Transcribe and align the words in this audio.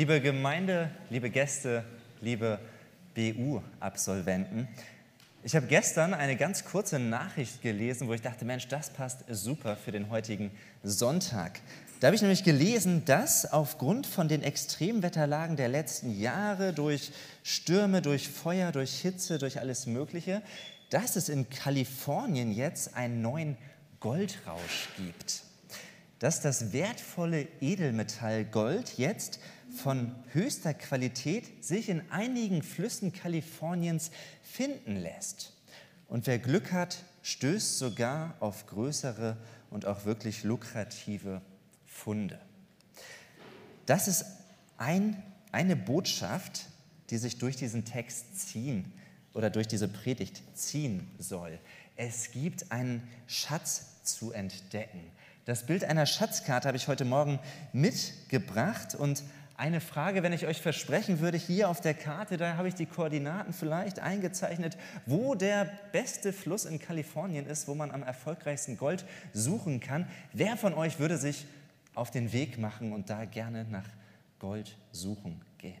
liebe 0.00 0.22
Gemeinde, 0.22 0.90
liebe 1.10 1.28
Gäste, 1.28 1.84
liebe 2.22 2.58
BU-Absolventen. 3.14 4.66
Ich 5.42 5.54
habe 5.54 5.66
gestern 5.66 6.14
eine 6.14 6.36
ganz 6.36 6.64
kurze 6.64 6.98
Nachricht 6.98 7.60
gelesen, 7.60 8.08
wo 8.08 8.14
ich 8.14 8.22
dachte, 8.22 8.46
Mensch, 8.46 8.66
das 8.68 8.88
passt 8.88 9.24
super 9.28 9.76
für 9.76 9.92
den 9.92 10.08
heutigen 10.08 10.52
Sonntag. 10.82 11.60
Da 12.00 12.06
habe 12.06 12.16
ich 12.16 12.22
nämlich 12.22 12.44
gelesen, 12.44 13.04
dass 13.04 13.44
aufgrund 13.52 14.06
von 14.06 14.26
den 14.26 14.42
Extremwetterlagen 14.42 15.56
der 15.56 15.68
letzten 15.68 16.18
Jahre 16.18 16.72
durch 16.72 17.12
Stürme, 17.42 18.00
durch 18.00 18.30
Feuer, 18.30 18.72
durch 18.72 19.02
Hitze, 19.02 19.36
durch 19.36 19.60
alles 19.60 19.84
Mögliche, 19.84 20.40
dass 20.88 21.16
es 21.16 21.28
in 21.28 21.50
Kalifornien 21.50 22.52
jetzt 22.52 22.96
einen 22.96 23.20
neuen 23.20 23.58
Goldrausch 24.00 24.88
gibt. 24.96 25.42
Dass 26.20 26.40
das 26.40 26.72
wertvolle 26.72 27.46
Edelmetall 27.60 28.46
Gold 28.46 28.96
jetzt 28.96 29.40
von 29.76 30.14
höchster 30.32 30.74
Qualität 30.74 31.64
sich 31.64 31.88
in 31.88 32.10
einigen 32.10 32.62
Flüssen 32.62 33.12
Kaliforniens 33.12 34.10
finden 34.42 34.96
lässt. 34.96 35.52
Und 36.08 36.26
wer 36.26 36.38
Glück 36.38 36.72
hat, 36.72 37.04
stößt 37.22 37.78
sogar 37.78 38.34
auf 38.40 38.66
größere 38.66 39.36
und 39.70 39.86
auch 39.86 40.04
wirklich 40.04 40.44
lukrative 40.44 41.40
Funde. 41.86 42.40
Das 43.86 44.08
ist 44.08 44.24
ein, 44.76 45.22
eine 45.52 45.76
Botschaft, 45.76 46.66
die 47.10 47.18
sich 47.18 47.38
durch 47.38 47.56
diesen 47.56 47.84
Text 47.84 48.38
ziehen 48.38 48.92
oder 49.34 49.50
durch 49.50 49.68
diese 49.68 49.88
Predigt 49.88 50.42
ziehen 50.54 51.08
soll. 51.18 51.58
Es 51.96 52.32
gibt 52.32 52.72
einen 52.72 53.02
Schatz 53.26 54.02
zu 54.02 54.32
entdecken. 54.32 55.00
Das 55.44 55.66
Bild 55.66 55.84
einer 55.84 56.06
Schatzkarte 56.06 56.68
habe 56.68 56.76
ich 56.76 56.88
heute 56.88 57.04
Morgen 57.04 57.38
mitgebracht 57.72 58.94
und 58.94 59.22
eine 59.60 59.82
Frage, 59.82 60.22
wenn 60.22 60.32
ich 60.32 60.46
euch 60.46 60.62
versprechen 60.62 61.20
würde, 61.20 61.36
hier 61.36 61.68
auf 61.68 61.82
der 61.82 61.92
Karte, 61.92 62.38
da 62.38 62.56
habe 62.56 62.68
ich 62.68 62.74
die 62.74 62.86
Koordinaten 62.86 63.52
vielleicht 63.52 63.98
eingezeichnet, 63.98 64.78
wo 65.04 65.34
der 65.34 65.70
beste 65.92 66.32
Fluss 66.32 66.64
in 66.64 66.78
Kalifornien 66.78 67.46
ist, 67.46 67.68
wo 67.68 67.74
man 67.74 67.90
am 67.90 68.02
erfolgreichsten 68.02 68.78
Gold 68.78 69.04
suchen 69.34 69.80
kann. 69.80 70.08
Wer 70.32 70.56
von 70.56 70.72
euch 70.72 70.98
würde 70.98 71.18
sich 71.18 71.46
auf 71.94 72.10
den 72.10 72.32
Weg 72.32 72.56
machen 72.56 72.94
und 72.94 73.10
da 73.10 73.26
gerne 73.26 73.64
nach 73.64 73.84
Gold 74.38 74.78
suchen 74.92 75.42
gehen? 75.58 75.76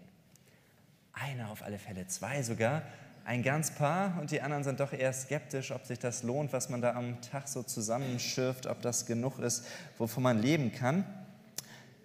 Einer 1.14 1.50
auf 1.50 1.62
alle 1.62 1.78
Fälle, 1.78 2.06
zwei 2.06 2.42
sogar, 2.42 2.82
ein 3.24 3.42
ganz 3.42 3.70
paar 3.70 4.20
und 4.20 4.30
die 4.30 4.42
anderen 4.42 4.62
sind 4.62 4.80
doch 4.80 4.92
eher 4.92 5.14
skeptisch, 5.14 5.70
ob 5.70 5.86
sich 5.86 5.98
das 5.98 6.22
lohnt, 6.22 6.52
was 6.52 6.68
man 6.68 6.82
da 6.82 6.92
am 6.96 7.22
Tag 7.22 7.48
so 7.48 7.62
zusammenschürft, 7.62 8.66
ob 8.66 8.82
das 8.82 9.06
genug 9.06 9.38
ist, 9.38 9.64
wovon 9.96 10.22
man 10.22 10.38
leben 10.38 10.70
kann. 10.70 11.06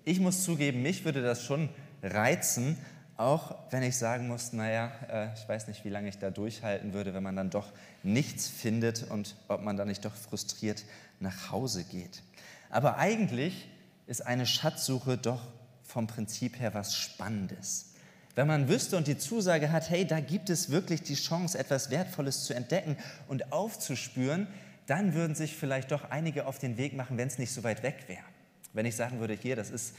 Ich 0.08 0.20
muss 0.20 0.44
zugeben, 0.44 0.84
mich 0.84 1.04
würde 1.04 1.24
das 1.24 1.44
schon 1.44 1.68
reizen, 2.04 2.78
auch 3.18 3.56
wenn 3.72 3.82
ich 3.82 3.98
sagen 3.98 4.28
muss, 4.28 4.54
naja, 4.54 4.92
äh, 5.10 5.34
ich 5.34 5.50
weiß 5.50 5.68
nicht, 5.68 5.84
wie 5.84 5.90
lange 5.90 6.10
ich 6.10 6.20
da 6.20 6.30
durchhalten 6.30 6.94
würde, 6.94 7.16
wenn 7.16 7.24
man 7.24 7.36
dann 7.36 7.50
doch 7.50 7.72
nichts 8.04 8.48
findet 8.48 9.10
und 9.10 9.36
ob 9.48 9.64
man 9.64 9.78
dann 9.78 9.88
nicht 9.88 10.06
doch 10.06 10.14
frustriert 10.14 10.84
nach 11.20 11.50
Hause 11.52 11.84
geht. 11.86 12.22
Aber 12.70 12.98
eigentlich 12.98 13.68
ist 14.06 14.24
eine 14.24 14.46
Schatzsuche 14.46 15.18
doch 15.18 15.42
vom 15.82 16.06
Prinzip 16.06 16.60
her 16.60 16.76
was 16.76 16.96
Spannendes. 16.96 17.94
Wenn 18.36 18.46
man 18.46 18.68
wüsste 18.68 18.98
und 18.98 19.08
die 19.08 19.18
Zusage 19.18 19.72
hat, 19.72 19.90
hey, 19.90 20.06
da 20.06 20.20
gibt 20.20 20.52
es 20.52 20.70
wirklich 20.70 21.02
die 21.02 21.16
Chance, 21.16 21.58
etwas 21.58 21.90
Wertvolles 21.90 22.44
zu 22.44 22.54
entdecken 22.54 22.96
und 23.28 23.52
aufzuspüren, 23.52 24.46
dann 24.86 25.16
würden 25.16 25.36
sich 25.36 25.56
vielleicht 25.56 25.92
doch 25.92 26.12
einige 26.12 26.46
auf 26.46 26.60
den 26.60 26.78
Weg 26.78 26.96
machen, 26.96 27.18
wenn 27.18 27.28
es 27.28 27.40
nicht 27.40 27.52
so 27.52 27.64
weit 27.64 27.82
weg 27.82 28.04
wäre. 28.08 28.35
Wenn 28.76 28.86
ich 28.86 28.96
sagen 28.98 29.22
würde, 29.22 29.34
hier, 29.34 29.56
das 29.56 29.70
ist 29.70 29.96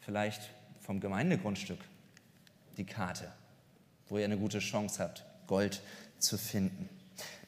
vielleicht 0.00 0.50
vom 0.80 1.00
Gemeindegrundstück 1.00 1.80
die 2.76 2.86
Karte, 2.86 3.30
wo 4.08 4.18
ihr 4.18 4.24
eine 4.24 4.38
gute 4.38 4.60
Chance 4.60 5.02
habt, 5.02 5.24
Gold 5.48 5.82
zu 6.20 6.38
finden, 6.38 6.88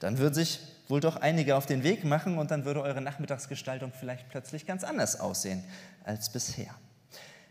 dann 0.00 0.19
würden 0.19 0.34
sich 0.34 0.59
wohl 0.88 0.98
doch 0.98 1.16
einige 1.16 1.54
auf 1.54 1.66
den 1.66 1.84
Weg 1.84 2.04
machen 2.04 2.37
und 2.37 2.50
dann 2.50 2.65
würde 2.65 2.82
eure 2.82 3.00
Nachmittagsgestaltung 3.00 3.93
vielleicht 3.98 4.28
plötzlich 4.28 4.66
ganz 4.66 4.82
anders 4.82 5.20
aussehen 5.20 5.62
als 6.03 6.32
bisher. 6.32 6.75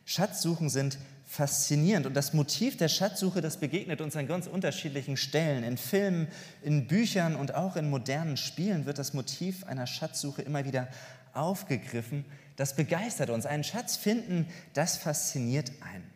Schatzsuchen 0.04 0.70
sind 0.70 0.98
faszinierend 1.26 2.06
und 2.06 2.14
das 2.14 2.34
Motiv 2.34 2.76
der 2.76 2.90
Schatzsuche, 2.90 3.40
das 3.40 3.56
begegnet 3.56 4.02
uns 4.02 4.18
an 4.18 4.28
ganz 4.28 4.48
unterschiedlichen 4.48 5.16
Stellen. 5.16 5.64
In 5.64 5.78
Filmen, 5.78 6.28
in 6.62 6.86
Büchern 6.88 7.38
und 7.38 7.56
auch 7.56 7.78
in 7.78 7.90
modernen 7.90 8.36
Spielen 8.36 8.86
wird 8.86 8.98
das 8.98 9.14
Motiv 9.14 9.64
einer 9.64 9.88
Schatzsuche 9.88 10.42
immer 10.42 10.66
wieder 10.66 10.90
aufgegriffen. 11.34 12.26
Das 12.56 12.76
begeistert 12.76 13.30
uns. 13.30 13.46
Einen 13.46 13.64
Schatz 13.64 13.98
finden, 13.98 14.48
das 14.74 14.98
fasziniert 14.98 15.72
einen. 15.82 16.10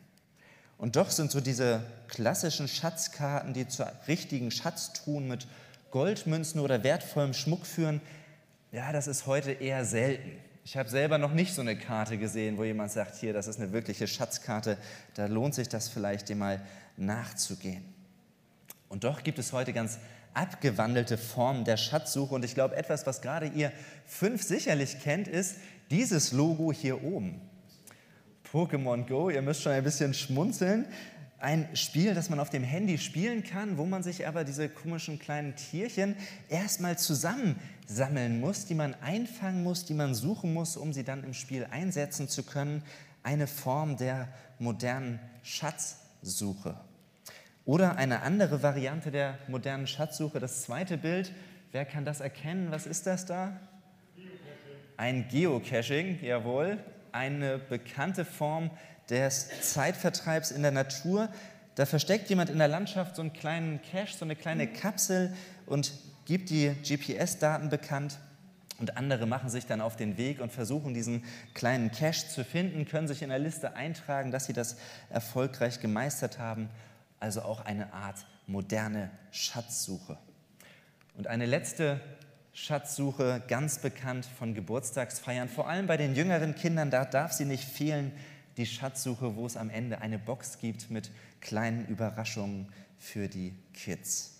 Und 0.78 0.96
doch 0.96 1.10
sind 1.10 1.32
so 1.32 1.40
diese 1.40 1.82
klassischen 2.08 2.68
Schatzkarten, 2.68 3.54
die 3.54 3.68
zur 3.68 3.92
richtigen 4.08 4.52
Schatztruhen 4.52 5.28
mit 5.28 5.48
Goldmünzen 5.92 6.60
oder 6.60 6.84
wertvollem 6.84 7.34
Schmuck 7.34 7.66
führen, 7.66 8.02
ja, 8.72 8.92
das 8.92 9.08
ist 9.08 9.26
heute 9.26 9.54
eher 9.54 9.86
selten. 9.86 10.32
Ich 10.66 10.76
habe 10.76 10.90
selber 10.90 11.18
noch 11.18 11.34
nicht 11.34 11.54
so 11.54 11.62
eine 11.62 11.78
Karte 11.78 12.18
gesehen, 12.18 12.58
wo 12.58 12.66
jemand 12.66 12.92
sagt, 12.92 13.16
hier, 13.16 13.32
das 13.32 13.48
ist 13.48 13.62
eine 13.62 13.72
wirkliche 13.72 14.08
Schatzkarte, 14.08 14.78
da 15.14 15.28
lohnt 15.28 15.56
sich 15.56 15.70
das 15.70 15.88
vielleicht, 15.88 16.28
dem 16.28 16.40
mal 16.40 16.62
nachzugehen. 16.98 17.86
Und 18.90 19.04
doch 19.06 19.24
gibt 19.24 19.40
es 19.40 19.54
heute 19.54 19.72
ganz 19.72 20.00
abgewandelte 20.36 21.18
Formen 21.18 21.66
der 21.66 21.78
Schatzsuche. 21.78 22.36
Und 22.36 22.46
ich 22.46 22.54
glaube, 22.54 22.76
etwas, 22.76 23.08
was 23.08 23.22
gerade 23.22 23.48
ihr 23.48 23.72
fünf 24.06 24.44
sicherlich 24.44 25.00
kennt, 25.02 25.28
ist 25.28 25.56
dieses 25.90 26.32
Logo 26.32 26.72
hier 26.72 27.04
oben. 27.04 27.42
Pokémon 28.52 29.08
Go, 29.08 29.30
ihr 29.30 29.42
müsst 29.42 29.64
schon 29.64 29.72
ein 29.72 29.84
bisschen 29.84 30.14
schmunzeln. 30.14 30.86
Ein 31.40 31.68
Spiel, 31.76 32.14
das 32.14 32.30
man 32.30 32.40
auf 32.40 32.50
dem 32.50 32.64
Handy 32.64 32.98
spielen 32.98 33.44
kann, 33.44 33.78
wo 33.78 33.86
man 33.86 34.02
sich 34.02 34.28
aber 34.28 34.44
diese 34.44 34.70
komischen 34.70 35.20
kleinen 35.20 35.56
Tierchen 35.56 36.16
erstmal 36.50 36.98
zusammen 36.98 37.60
sammeln 37.88 38.40
muss, 38.40 38.66
die 38.66 38.76
man 38.76 38.96
einfangen 39.02 39.62
muss, 39.64 39.86
die 39.86 39.94
man 39.94 40.16
suchen 40.16 40.54
muss, 40.54 40.78
um 40.78 40.94
sie 40.94 41.04
dann 41.04 41.24
im 41.24 41.34
Spiel 41.34 41.68
einsetzen 41.70 42.30
zu 42.30 42.44
können. 42.44 42.84
Eine 43.24 43.48
Form 43.48 43.98
der 43.98 44.30
modernen 44.60 45.20
Schatzsuche. 45.44 46.80
Oder 47.66 47.98
eine 47.98 48.22
andere 48.22 48.62
Variante 48.62 49.10
der 49.10 49.40
modernen 49.48 49.88
Schatzsuche, 49.88 50.40
das 50.40 50.62
zweite 50.62 50.98
Bild. 50.98 51.32
Wer 51.72 51.84
kann 51.84 52.06
das 52.06 52.20
erkennen? 52.22 52.68
Was 52.70 52.86
ist 52.86 53.08
das 53.08 53.26
da? 53.26 53.60
Ein 54.98 55.28
Geocaching, 55.30 56.20
jawohl. 56.22 56.78
Eine 57.12 57.58
bekannte 57.58 58.24
Form 58.24 58.70
des 59.10 59.50
Zeitvertreibs 59.62 60.52
in 60.52 60.62
der 60.62 60.72
Natur. 60.72 61.30
Da 61.74 61.88
versteckt 61.88 62.30
jemand 62.30 62.52
in 62.52 62.60
der 62.60 62.68
Landschaft 62.68 63.16
so 63.16 63.24
einen 63.24 63.34
kleinen 63.34 63.82
Cache, 63.82 64.16
so 64.16 64.26
eine 64.26 64.36
kleine 64.36 64.68
Kapsel 64.68 65.34
und 65.66 65.92
gibt 66.26 66.52
die 66.52 66.72
GPS-Daten 66.84 67.70
bekannt 67.70 68.18
und 68.80 68.98
andere 68.98 69.26
machen 69.26 69.50
sich 69.50 69.66
dann 69.66 69.82
auf 69.82 69.96
den 69.96 70.18
Weg 70.18 70.40
und 70.40 70.52
versuchen 70.52 70.94
diesen 70.94 71.24
kleinen 71.54 71.92
Cache 71.92 72.28
zu 72.28 72.44
finden, 72.44 72.86
können 72.86 73.08
sich 73.08 73.22
in 73.22 73.30
der 73.30 73.40
Liste 73.40 73.76
eintragen, 73.76 74.32
dass 74.32 74.46
sie 74.46 74.54
das 74.54 74.78
erfolgreich 75.10 75.80
gemeistert 75.80 76.40
haben. 76.40 76.70
Also 77.20 77.42
auch 77.42 77.66
eine 77.66 77.94
Art 77.94 78.26
moderne 78.48 79.10
Schatzsuche. 79.32 80.18
Und 81.18 81.28
eine 81.28 81.46
letzte 81.46 82.00
Schatzsuche, 82.54 83.42
ganz 83.48 83.80
bekannt 83.80 84.26
von 84.26 84.54
Geburtstagsfeiern, 84.54 85.50
vor 85.50 85.68
allem 85.68 85.88
bei 85.88 85.98
den 85.98 86.16
jüngeren 86.16 86.56
Kindern, 86.56 86.90
da 86.90 87.06
darf 87.06 87.34
sie 87.34 87.46
nicht 87.46 87.66
fehlen, 87.66 88.12
die 88.58 88.66
Schatzsuche, 88.66 89.36
wo 89.36 89.46
es 89.46 89.58
am 89.58 89.70
Ende 89.70 90.02
eine 90.02 90.18
Box 90.18 90.60
gibt 90.60 90.90
mit 90.90 91.12
kleinen 91.42 91.86
Überraschungen 91.88 92.70
für 92.98 93.28
die 93.28 93.54
Kids. 93.74 94.36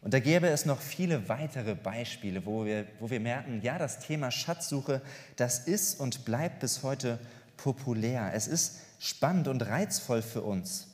Und 0.00 0.14
da 0.14 0.20
gäbe 0.20 0.48
es 0.48 0.66
noch 0.66 0.80
viele 0.80 1.28
weitere 1.28 1.74
Beispiele, 1.74 2.46
wo 2.46 2.64
wir, 2.64 2.86
wo 3.00 3.10
wir 3.10 3.20
merken, 3.20 3.60
ja, 3.62 3.76
das 3.76 3.98
Thema 3.98 4.30
Schatzsuche, 4.30 5.02
das 5.36 5.66
ist 5.66 5.98
und 5.98 6.24
bleibt 6.24 6.60
bis 6.60 6.82
heute 6.82 7.18
populär. 7.56 8.30
Es 8.32 8.46
ist 8.46 8.80
spannend 8.98 9.48
und 9.48 9.62
reizvoll 9.66 10.22
für 10.22 10.42
uns. 10.42 10.88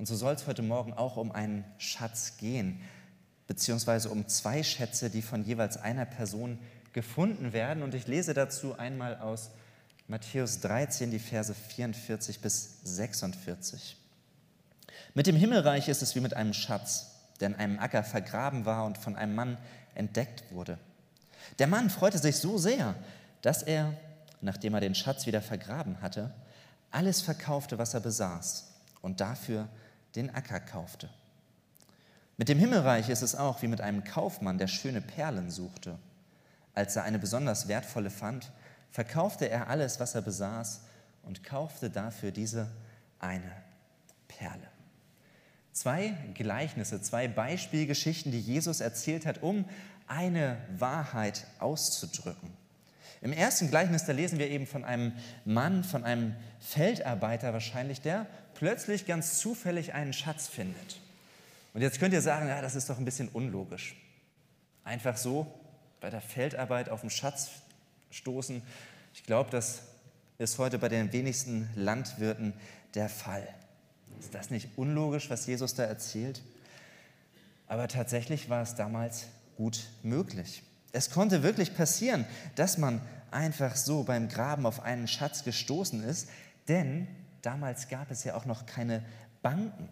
Und 0.00 0.06
so 0.06 0.16
soll 0.16 0.32
es 0.32 0.46
heute 0.46 0.62
Morgen 0.62 0.94
auch 0.94 1.18
um 1.18 1.30
einen 1.30 1.62
Schatz 1.76 2.38
gehen, 2.38 2.80
beziehungsweise 3.46 4.08
um 4.08 4.26
zwei 4.28 4.62
Schätze, 4.62 5.10
die 5.10 5.20
von 5.20 5.44
jeweils 5.44 5.76
einer 5.76 6.06
Person 6.06 6.58
gefunden 6.94 7.52
werden. 7.52 7.82
Und 7.82 7.94
ich 7.94 8.06
lese 8.06 8.32
dazu 8.32 8.78
einmal 8.78 9.18
aus 9.18 9.50
Matthäus 10.08 10.60
13, 10.60 11.10
die 11.10 11.18
Verse 11.18 11.52
44 11.52 12.40
bis 12.40 12.78
46. 12.82 13.98
Mit 15.12 15.26
dem 15.26 15.36
Himmelreich 15.36 15.90
ist 15.90 16.00
es 16.00 16.14
wie 16.14 16.20
mit 16.20 16.32
einem 16.32 16.54
Schatz 16.54 17.08
der 17.40 17.48
in 17.48 17.56
einem 17.56 17.78
Acker 17.78 18.02
vergraben 18.02 18.64
war 18.64 18.86
und 18.86 18.96
von 18.96 19.16
einem 19.16 19.34
Mann 19.34 19.58
entdeckt 19.94 20.44
wurde. 20.50 20.78
Der 21.58 21.66
Mann 21.66 21.90
freute 21.90 22.16
sich 22.16 22.36
so 22.36 22.56
sehr, 22.56 22.94
dass 23.42 23.62
er, 23.62 23.92
nachdem 24.40 24.72
er 24.72 24.80
den 24.80 24.94
Schatz 24.94 25.26
wieder 25.26 25.42
vergraben 25.42 26.00
hatte, 26.00 26.32
alles 26.90 27.20
verkaufte, 27.20 27.76
was 27.76 27.92
er 27.92 28.00
besaß 28.00 28.72
und 29.02 29.20
dafür 29.20 29.68
den 30.16 30.34
Acker 30.34 30.60
kaufte. 30.60 31.08
Mit 32.36 32.48
dem 32.48 32.58
Himmelreich 32.58 33.08
ist 33.08 33.22
es 33.22 33.34
auch 33.34 33.60
wie 33.62 33.68
mit 33.68 33.80
einem 33.80 34.02
Kaufmann, 34.04 34.58
der 34.58 34.66
schöne 34.66 35.00
Perlen 35.00 35.50
suchte. 35.50 35.98
Als 36.74 36.96
er 36.96 37.04
eine 37.04 37.18
besonders 37.18 37.68
wertvolle 37.68 38.10
fand, 38.10 38.50
verkaufte 38.90 39.48
er 39.48 39.68
alles, 39.68 40.00
was 40.00 40.14
er 40.14 40.22
besaß 40.22 40.82
und 41.22 41.44
kaufte 41.44 41.90
dafür 41.90 42.30
diese 42.30 42.70
eine 43.18 43.52
Perle. 44.28 44.68
Zwei 45.72 46.14
Gleichnisse, 46.34 47.00
zwei 47.02 47.28
Beispielgeschichten, 47.28 48.32
die 48.32 48.40
Jesus 48.40 48.80
erzählt 48.80 49.26
hat, 49.26 49.42
um 49.42 49.64
eine 50.06 50.56
Wahrheit 50.78 51.46
auszudrücken. 51.58 52.50
Im 53.22 53.32
ersten 53.32 53.68
Gleichnis, 53.68 54.06
da 54.06 54.12
lesen 54.12 54.38
wir 54.38 54.48
eben 54.48 54.66
von 54.66 54.84
einem 54.84 55.12
Mann, 55.44 55.84
von 55.84 56.04
einem 56.04 56.34
Feldarbeiter 56.58 57.52
wahrscheinlich, 57.52 58.00
der 58.00 58.26
plötzlich 58.54 59.06
ganz 59.06 59.38
zufällig 59.38 59.92
einen 59.92 60.12
Schatz 60.12 60.48
findet. 60.48 61.00
Und 61.74 61.82
jetzt 61.82 62.00
könnt 62.00 62.14
ihr 62.14 62.22
sagen, 62.22 62.48
ja, 62.48 62.62
das 62.62 62.74
ist 62.74 62.88
doch 62.88 62.98
ein 62.98 63.04
bisschen 63.04 63.28
unlogisch. 63.28 63.94
Einfach 64.84 65.16
so 65.16 65.46
bei 66.00 66.08
der 66.08 66.22
Feldarbeit 66.22 66.88
auf 66.88 67.02
den 67.02 67.10
Schatz 67.10 67.50
stoßen. 68.10 68.62
Ich 69.14 69.24
glaube, 69.24 69.50
das 69.50 69.82
ist 70.38 70.58
heute 70.58 70.78
bei 70.78 70.88
den 70.88 71.12
wenigsten 71.12 71.68
Landwirten 71.74 72.54
der 72.94 73.08
Fall. 73.08 73.46
Ist 74.18 74.34
das 74.34 74.50
nicht 74.50 74.70
unlogisch, 74.76 75.28
was 75.30 75.46
Jesus 75.46 75.74
da 75.74 75.84
erzählt? 75.84 76.42
Aber 77.68 77.86
tatsächlich 77.86 78.48
war 78.48 78.62
es 78.62 78.74
damals 78.74 79.26
gut 79.56 79.84
möglich. 80.02 80.62
Es 80.92 81.10
konnte 81.10 81.42
wirklich 81.42 81.74
passieren, 81.74 82.24
dass 82.56 82.78
man 82.78 83.00
einfach 83.30 83.76
so 83.76 84.02
beim 84.02 84.28
Graben 84.28 84.66
auf 84.66 84.82
einen 84.82 85.06
Schatz 85.06 85.44
gestoßen 85.44 86.02
ist, 86.02 86.28
denn 86.68 87.06
damals 87.42 87.88
gab 87.88 88.10
es 88.10 88.24
ja 88.24 88.34
auch 88.34 88.44
noch 88.44 88.66
keine 88.66 89.04
Banken. 89.42 89.88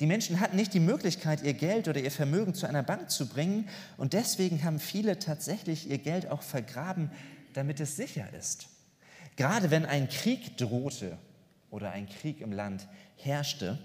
Die 0.00 0.06
Menschen 0.06 0.40
hatten 0.40 0.56
nicht 0.56 0.74
die 0.74 0.80
Möglichkeit, 0.80 1.42
ihr 1.42 1.54
Geld 1.54 1.86
oder 1.86 2.00
ihr 2.00 2.10
Vermögen 2.10 2.54
zu 2.54 2.66
einer 2.66 2.82
Bank 2.82 3.10
zu 3.10 3.28
bringen 3.28 3.68
und 3.96 4.14
deswegen 4.14 4.64
haben 4.64 4.80
viele 4.80 5.18
tatsächlich 5.18 5.88
ihr 5.88 5.98
Geld 5.98 6.28
auch 6.28 6.42
vergraben, 6.42 7.10
damit 7.52 7.78
es 7.80 7.96
sicher 7.96 8.26
ist. 8.36 8.68
Gerade 9.36 9.70
wenn 9.70 9.86
ein 9.86 10.08
Krieg 10.08 10.56
drohte 10.58 11.16
oder 11.70 11.90
ein 11.92 12.08
Krieg 12.08 12.40
im 12.40 12.52
Land 12.52 12.86
herrschte, 13.16 13.78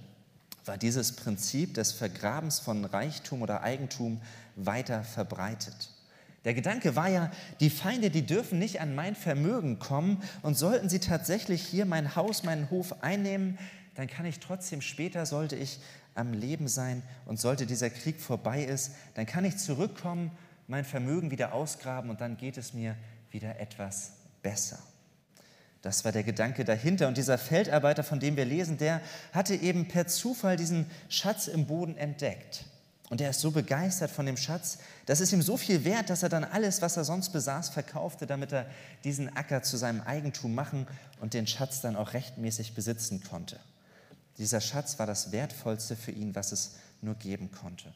war 0.65 0.77
dieses 0.77 1.15
Prinzip 1.15 1.73
des 1.75 1.93
Vergrabens 1.93 2.59
von 2.59 2.83
Reichtum 2.83 3.41
oder 3.41 3.61
Eigentum 3.61 4.21
weiter 4.55 5.03
verbreitet. 5.03 5.91
Der 6.47 6.53
Gedanke 6.53 6.95
war 6.95 7.09
ja, 7.09 7.29
die 7.59 7.69
Feinde, 7.69 8.09
die 8.09 8.25
dürfen 8.25 8.57
nicht 8.57 8.79
an 8.79 8.95
mein 8.95 9.15
Vermögen 9.15 9.79
kommen 9.79 10.23
und 10.43 10.57
sollten 10.57 10.87
sie 10.87 10.99
tatsächlich 10.99 11.61
hier 11.61 11.85
mein 11.85 12.15
Haus, 12.15 12.43
meinen 12.43 12.69
Hof 12.69 13.03
einnehmen, 13.03 13.59
dann 13.95 14.07
kann 14.07 14.25
ich 14.25 14.39
trotzdem 14.39 14.79
später, 14.79 15.25
sollte 15.25 15.57
ich 15.57 15.81
am 16.15 16.31
Leben 16.31 16.69
sein 16.69 17.03
und 17.25 17.37
sollte 17.37 17.65
dieser 17.65 17.89
Krieg 17.89 18.21
vorbei 18.21 18.63
ist, 18.63 18.93
dann 19.15 19.25
kann 19.25 19.43
ich 19.43 19.57
zurückkommen, 19.57 20.31
mein 20.67 20.85
Vermögen 20.85 21.31
wieder 21.31 21.51
ausgraben 21.51 22.09
und 22.09 22.21
dann 22.21 22.37
geht 22.37 22.57
es 22.57 22.73
mir 22.73 22.95
wieder 23.29 23.59
etwas 23.59 24.13
besser. 24.41 24.79
Das 25.81 26.05
war 26.05 26.13
der 26.13 26.23
Gedanke 26.23 26.63
dahinter. 26.63 27.09
Und 27.09 27.17
dieser 27.17 27.37
Feldarbeiter, 27.37 28.05
von 28.05 28.21
dem 28.21 28.37
wir 28.37 28.45
lesen, 28.45 28.77
der 28.77 29.01
hatte 29.33 29.53
eben 29.53 29.89
per 29.89 30.07
Zufall 30.07 30.55
diesen 30.55 30.89
Schatz 31.09 31.47
im 31.47 31.67
Boden 31.67 31.97
entdeckt. 31.97 32.63
Und 33.09 33.21
er 33.21 33.29
ist 33.29 33.39
so 33.39 33.51
begeistert 33.51 34.11
von 34.11 34.25
dem 34.25 34.37
Schatz, 34.37 34.79
das 35.07 35.21
ist 35.21 35.31
ihm 35.31 35.41
so 35.41 35.55
viel 35.55 35.85
wert, 35.85 36.09
dass 36.09 36.21
er 36.21 36.27
dann 36.27 36.43
alles, 36.43 36.81
was 36.81 36.97
er 36.97 37.05
sonst 37.05 37.29
besaß, 37.29 37.69
verkaufte, 37.69 38.27
damit 38.27 38.51
er 38.51 38.65
diesen 39.05 39.35
Acker 39.37 39.63
zu 39.63 39.77
seinem 39.77 40.01
Eigentum 40.01 40.53
machen 40.53 40.85
und 41.21 41.33
den 41.33 41.47
Schatz 41.47 41.79
dann 41.79 41.95
auch 41.95 42.13
rechtmäßig 42.13 42.75
besitzen 42.75 43.23
konnte. 43.23 43.57
Dieser 44.37 44.59
Schatz 44.59 44.99
war 44.99 45.07
das 45.07 45.31
Wertvollste 45.31 45.95
für 45.95 46.11
ihn, 46.11 46.35
was 46.35 46.51
es 46.51 46.75
nur 47.01 47.15
geben 47.15 47.51
konnte. 47.53 47.93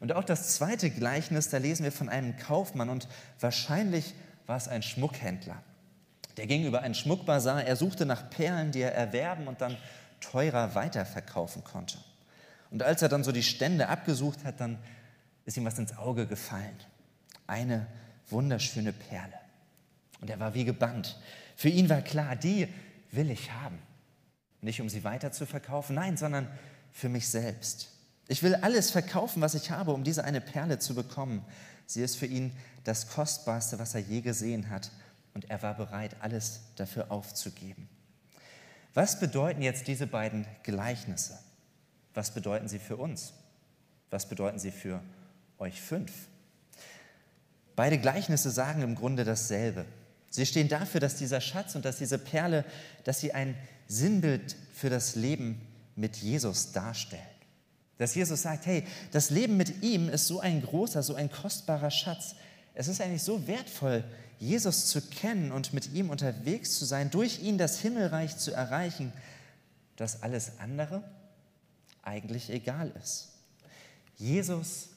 Und 0.00 0.12
auch 0.12 0.24
das 0.24 0.54
zweite 0.54 0.88
Gleichnis, 0.88 1.50
da 1.50 1.58
lesen 1.58 1.84
wir 1.84 1.92
von 1.92 2.08
einem 2.08 2.34
Kaufmann 2.38 2.88
und 2.88 3.06
wahrscheinlich 3.38 4.14
war 4.46 4.56
es 4.56 4.66
ein 4.66 4.82
Schmuckhändler. 4.82 5.62
Der 6.38 6.46
ging 6.46 6.64
über 6.64 6.80
einen 6.80 6.94
Schmuckbazar, 6.94 7.64
er 7.64 7.76
suchte 7.76 8.06
nach 8.06 8.30
Perlen, 8.30 8.72
die 8.72 8.80
er 8.80 8.94
erwerben 8.94 9.46
und 9.46 9.60
dann 9.60 9.76
teurer 10.20 10.74
weiterverkaufen 10.74 11.64
konnte. 11.64 11.98
Und 12.70 12.82
als 12.82 13.02
er 13.02 13.10
dann 13.10 13.24
so 13.24 13.30
die 13.30 13.42
Stände 13.42 13.88
abgesucht 13.88 14.44
hat, 14.44 14.58
dann 14.58 14.78
ist 15.50 15.56
ihm 15.56 15.64
was 15.64 15.80
ins 15.80 15.96
Auge 15.96 16.28
gefallen. 16.28 16.76
Eine 17.48 17.88
wunderschöne 18.28 18.92
Perle. 18.92 19.34
Und 20.20 20.30
er 20.30 20.38
war 20.38 20.54
wie 20.54 20.64
gebannt. 20.64 21.18
Für 21.56 21.68
ihn 21.68 21.88
war 21.88 22.02
klar, 22.02 22.36
die 22.36 22.68
will 23.10 23.32
ich 23.32 23.50
haben. 23.50 23.80
Nicht 24.60 24.80
um 24.80 24.88
sie 24.88 25.02
weiter 25.02 25.32
zu 25.32 25.46
verkaufen, 25.46 25.96
nein, 25.96 26.16
sondern 26.16 26.48
für 26.92 27.08
mich 27.08 27.28
selbst. 27.28 27.90
Ich 28.28 28.44
will 28.44 28.54
alles 28.54 28.92
verkaufen, 28.92 29.42
was 29.42 29.56
ich 29.56 29.72
habe, 29.72 29.90
um 29.92 30.04
diese 30.04 30.22
eine 30.22 30.40
Perle 30.40 30.78
zu 30.78 30.94
bekommen. 30.94 31.44
Sie 31.84 32.00
ist 32.00 32.14
für 32.14 32.26
ihn 32.26 32.52
das 32.84 33.08
Kostbarste, 33.08 33.80
was 33.80 33.96
er 33.96 34.02
je 34.02 34.20
gesehen 34.20 34.70
hat. 34.70 34.92
Und 35.34 35.50
er 35.50 35.62
war 35.62 35.74
bereit, 35.74 36.14
alles 36.20 36.60
dafür 36.76 37.10
aufzugeben. 37.10 37.88
Was 38.94 39.18
bedeuten 39.18 39.62
jetzt 39.62 39.88
diese 39.88 40.06
beiden 40.06 40.46
Gleichnisse? 40.62 41.40
Was 42.14 42.32
bedeuten 42.32 42.68
sie 42.68 42.78
für 42.78 42.96
uns? 42.96 43.32
Was 44.10 44.28
bedeuten 44.28 44.60
sie 44.60 44.70
für 44.70 45.02
euch 45.60 45.80
fünf? 45.80 46.12
Beide 47.76 47.98
Gleichnisse 47.98 48.50
sagen 48.50 48.82
im 48.82 48.94
Grunde 48.94 49.24
dasselbe. 49.24 49.86
Sie 50.30 50.46
stehen 50.46 50.68
dafür, 50.68 51.00
dass 51.00 51.16
dieser 51.16 51.40
Schatz 51.40 51.74
und 51.74 51.84
dass 51.84 51.98
diese 51.98 52.18
Perle, 52.18 52.64
dass 53.04 53.20
sie 53.20 53.32
ein 53.32 53.56
Sinnbild 53.88 54.56
für 54.74 54.90
das 54.90 55.16
Leben 55.16 55.60
mit 55.96 56.16
Jesus 56.16 56.72
darstellen. 56.72 57.22
Dass 57.98 58.14
Jesus 58.14 58.42
sagt, 58.42 58.66
hey, 58.66 58.84
das 59.10 59.30
Leben 59.30 59.56
mit 59.56 59.82
ihm 59.82 60.08
ist 60.08 60.26
so 60.26 60.40
ein 60.40 60.62
großer, 60.62 61.02
so 61.02 61.14
ein 61.14 61.30
kostbarer 61.30 61.90
Schatz. 61.90 62.36
Es 62.74 62.88
ist 62.88 63.00
eigentlich 63.00 63.22
so 63.22 63.46
wertvoll, 63.46 64.04
Jesus 64.38 64.86
zu 64.86 65.02
kennen 65.02 65.52
und 65.52 65.74
mit 65.74 65.92
ihm 65.92 66.08
unterwegs 66.08 66.78
zu 66.78 66.84
sein, 66.84 67.10
durch 67.10 67.42
ihn 67.42 67.58
das 67.58 67.80
Himmelreich 67.80 68.38
zu 68.38 68.52
erreichen, 68.52 69.12
dass 69.96 70.22
alles 70.22 70.52
andere 70.60 71.02
eigentlich 72.02 72.48
egal 72.50 72.92
ist. 73.02 73.30
Jesus 74.16 74.89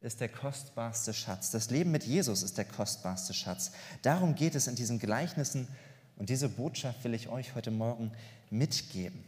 ist 0.00 0.20
der 0.20 0.28
kostbarste 0.28 1.12
Schatz. 1.12 1.50
Das 1.50 1.70
Leben 1.70 1.90
mit 1.90 2.04
Jesus 2.04 2.42
ist 2.42 2.56
der 2.56 2.64
kostbarste 2.64 3.34
Schatz. 3.34 3.72
Darum 4.02 4.34
geht 4.34 4.54
es 4.54 4.66
in 4.66 4.74
diesen 4.74 4.98
Gleichnissen 4.98 5.68
und 6.16 6.30
diese 6.30 6.48
Botschaft 6.48 7.04
will 7.04 7.14
ich 7.14 7.28
euch 7.28 7.54
heute 7.54 7.70
Morgen 7.70 8.12
mitgeben. 8.50 9.24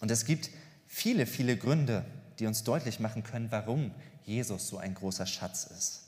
Und 0.00 0.10
es 0.10 0.24
gibt 0.26 0.50
viele, 0.86 1.26
viele 1.26 1.56
Gründe, 1.56 2.04
die 2.38 2.46
uns 2.46 2.64
deutlich 2.64 3.00
machen 3.00 3.22
können, 3.22 3.50
warum 3.50 3.92
Jesus 4.24 4.68
so 4.68 4.76
ein 4.76 4.94
großer 4.94 5.26
Schatz 5.26 5.64
ist. 5.64 6.02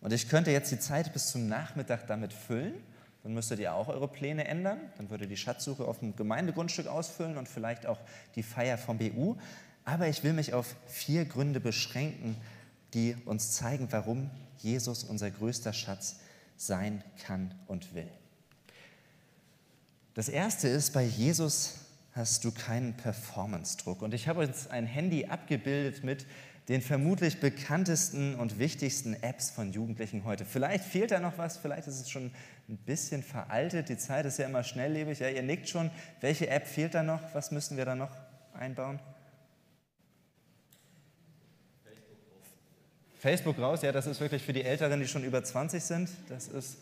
Und 0.00 0.12
ich 0.12 0.28
könnte 0.28 0.50
jetzt 0.50 0.70
die 0.70 0.78
Zeit 0.78 1.12
bis 1.12 1.30
zum 1.30 1.48
Nachmittag 1.48 2.06
damit 2.06 2.32
füllen. 2.32 2.74
Dann 3.22 3.34
müsstet 3.34 3.58
ihr 3.58 3.74
auch 3.74 3.88
eure 3.88 4.06
Pläne 4.06 4.46
ändern. 4.46 4.78
Dann 4.98 5.10
würde 5.10 5.26
die 5.26 5.36
Schatzsuche 5.36 5.84
auf 5.84 5.98
dem 6.00 6.14
Gemeindegrundstück 6.14 6.86
ausfüllen 6.86 7.38
und 7.38 7.48
vielleicht 7.48 7.86
auch 7.86 7.98
die 8.36 8.42
Feier 8.42 8.78
vom 8.78 8.98
BU. 8.98 9.36
Aber 9.84 10.08
ich 10.08 10.22
will 10.22 10.34
mich 10.34 10.54
auf 10.54 10.76
vier 10.86 11.24
Gründe 11.24 11.58
beschränken, 11.58 12.36
die 12.94 13.16
uns 13.24 13.52
zeigen, 13.52 13.88
warum 13.90 14.30
Jesus 14.58 15.04
unser 15.04 15.30
größter 15.30 15.72
Schatz 15.72 16.16
sein 16.56 17.02
kann 17.26 17.54
und 17.66 17.94
will. 17.94 18.08
Das 20.14 20.28
erste 20.28 20.68
ist, 20.68 20.92
bei 20.92 21.02
Jesus 21.02 21.74
hast 22.12 22.44
du 22.44 22.52
keinen 22.52 22.96
Performance-Druck. 22.96 24.02
Und 24.02 24.14
ich 24.14 24.28
habe 24.28 24.40
uns 24.46 24.68
ein 24.68 24.86
Handy 24.86 25.26
abgebildet 25.26 26.04
mit 26.04 26.26
den 26.68 26.80
vermutlich 26.80 27.40
bekanntesten 27.40 28.36
und 28.36 28.58
wichtigsten 28.58 29.14
Apps 29.22 29.50
von 29.50 29.72
Jugendlichen 29.72 30.24
heute. 30.24 30.44
Vielleicht 30.44 30.84
fehlt 30.84 31.10
da 31.10 31.20
noch 31.20 31.36
was, 31.36 31.58
vielleicht 31.58 31.88
ist 31.88 32.00
es 32.00 32.08
schon 32.08 32.30
ein 32.68 32.78
bisschen 32.78 33.22
veraltet. 33.22 33.88
Die 33.88 33.98
Zeit 33.98 34.24
ist 34.24 34.38
ja 34.38 34.46
immer 34.46 34.62
schnelllebig. 34.62 35.18
Ja, 35.18 35.28
ihr 35.28 35.42
nickt 35.42 35.68
schon. 35.68 35.90
Welche 36.20 36.48
App 36.48 36.66
fehlt 36.66 36.94
da 36.94 37.02
noch? 37.02 37.20
Was 37.34 37.50
müssen 37.50 37.76
wir 37.76 37.84
da 37.84 37.94
noch 37.94 38.16
einbauen? 38.54 39.00
Facebook 43.24 43.58
raus, 43.58 43.80
ja, 43.80 43.90
das 43.90 44.06
ist 44.06 44.20
wirklich 44.20 44.42
für 44.42 44.52
die 44.52 44.64
Älteren, 44.64 45.00
die 45.00 45.08
schon 45.08 45.24
über 45.24 45.42
20 45.42 45.82
sind. 45.82 46.10
Das 46.28 46.46
ist 46.46 46.76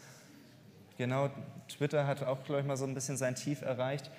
genau, 0.98 1.30
Twitter 1.68 2.04
hat 2.04 2.24
auch, 2.24 2.42
glaube 2.42 2.62
ich, 2.62 2.66
mal 2.66 2.76
so 2.76 2.84
ein 2.84 2.94
bisschen 2.94 3.16
sein 3.16 3.36
Tief 3.36 3.62
erreicht. 3.62 4.10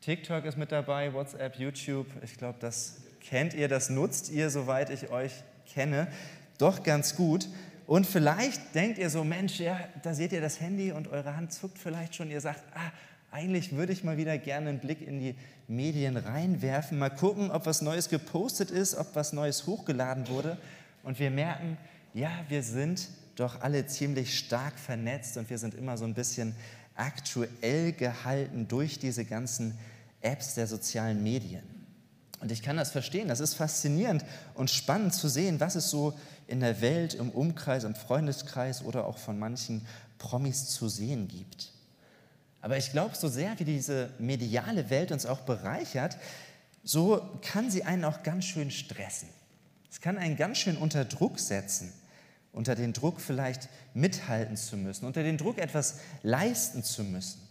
TikTok 0.00 0.44
ist 0.44 0.56
mit 0.56 0.70
dabei, 0.70 1.12
WhatsApp, 1.12 1.56
YouTube. 1.56 2.06
Ich 2.22 2.36
glaube, 2.36 2.56
das 2.60 2.98
kennt 3.20 3.52
ihr, 3.52 3.66
das 3.66 3.90
nutzt 3.90 4.30
ihr, 4.30 4.48
soweit 4.50 4.90
ich 4.90 5.10
euch 5.10 5.32
kenne, 5.66 6.06
doch 6.56 6.84
ganz 6.84 7.16
gut. 7.16 7.48
Und 7.88 8.06
vielleicht 8.06 8.76
denkt 8.76 8.98
ihr 8.98 9.10
so, 9.10 9.24
Mensch, 9.24 9.58
ja, 9.58 9.76
da 10.04 10.14
seht 10.14 10.30
ihr 10.30 10.40
das 10.40 10.60
Handy 10.60 10.92
und 10.92 11.08
eure 11.08 11.34
Hand 11.34 11.52
zuckt 11.52 11.78
vielleicht 11.78 12.14
schon. 12.14 12.30
Ihr 12.30 12.40
sagt, 12.40 12.62
ah, 12.76 12.92
eigentlich 13.32 13.74
würde 13.74 13.92
ich 13.92 14.04
mal 14.04 14.16
wieder 14.16 14.38
gerne 14.38 14.68
einen 14.68 14.78
Blick 14.78 15.04
in 15.04 15.18
die 15.18 15.34
Medien 15.66 16.16
reinwerfen, 16.16 16.96
mal 16.96 17.10
gucken, 17.10 17.50
ob 17.50 17.66
was 17.66 17.82
Neues 17.82 18.08
gepostet 18.08 18.70
ist, 18.70 18.94
ob 18.94 19.16
was 19.16 19.32
Neues 19.32 19.66
hochgeladen 19.66 20.28
wurde. 20.28 20.58
Und 21.02 21.18
wir 21.18 21.30
merken, 21.30 21.78
ja, 22.14 22.30
wir 22.48 22.62
sind 22.62 23.08
doch 23.36 23.60
alle 23.60 23.86
ziemlich 23.86 24.38
stark 24.38 24.78
vernetzt 24.78 25.36
und 25.36 25.48
wir 25.50 25.58
sind 25.58 25.74
immer 25.74 25.96
so 25.96 26.04
ein 26.04 26.14
bisschen 26.14 26.54
aktuell 26.94 27.92
gehalten 27.92 28.68
durch 28.68 28.98
diese 28.98 29.24
ganzen 29.24 29.78
Apps 30.20 30.54
der 30.54 30.66
sozialen 30.66 31.22
Medien. 31.22 31.62
Und 32.40 32.50
ich 32.50 32.62
kann 32.62 32.76
das 32.76 32.90
verstehen. 32.90 33.28
Das 33.28 33.40
ist 33.40 33.54
faszinierend 33.54 34.24
und 34.54 34.68
spannend 34.68 35.14
zu 35.14 35.28
sehen, 35.28 35.60
was 35.60 35.76
es 35.76 35.90
so 35.90 36.18
in 36.48 36.60
der 36.60 36.80
Welt, 36.80 37.14
im 37.14 37.30
Umkreis, 37.30 37.84
im 37.84 37.94
Freundeskreis 37.94 38.84
oder 38.84 39.06
auch 39.06 39.18
von 39.18 39.38
manchen 39.38 39.86
Promis 40.18 40.68
zu 40.68 40.88
sehen 40.88 41.28
gibt. 41.28 41.72
Aber 42.60 42.76
ich 42.76 42.90
glaube, 42.92 43.14
so 43.16 43.28
sehr 43.28 43.58
wie 43.58 43.64
diese 43.64 44.10
mediale 44.18 44.90
Welt 44.90 45.12
uns 45.12 45.24
auch 45.26 45.40
bereichert, 45.40 46.16
so 46.84 47.38
kann 47.42 47.70
sie 47.70 47.84
einen 47.84 48.04
auch 48.04 48.22
ganz 48.22 48.44
schön 48.44 48.70
stressen. 48.70 49.28
Es 49.92 50.00
kann 50.00 50.16
einen 50.16 50.38
ganz 50.38 50.56
schön 50.56 50.78
unter 50.78 51.04
Druck 51.04 51.38
setzen, 51.38 51.92
unter 52.50 52.74
den 52.74 52.94
Druck 52.94 53.20
vielleicht 53.20 53.68
mithalten 53.92 54.56
zu 54.56 54.78
müssen, 54.78 55.04
unter 55.04 55.22
den 55.22 55.36
Druck 55.36 55.58
etwas 55.58 55.96
leisten 56.22 56.82
zu 56.82 57.04
müssen. 57.04 57.46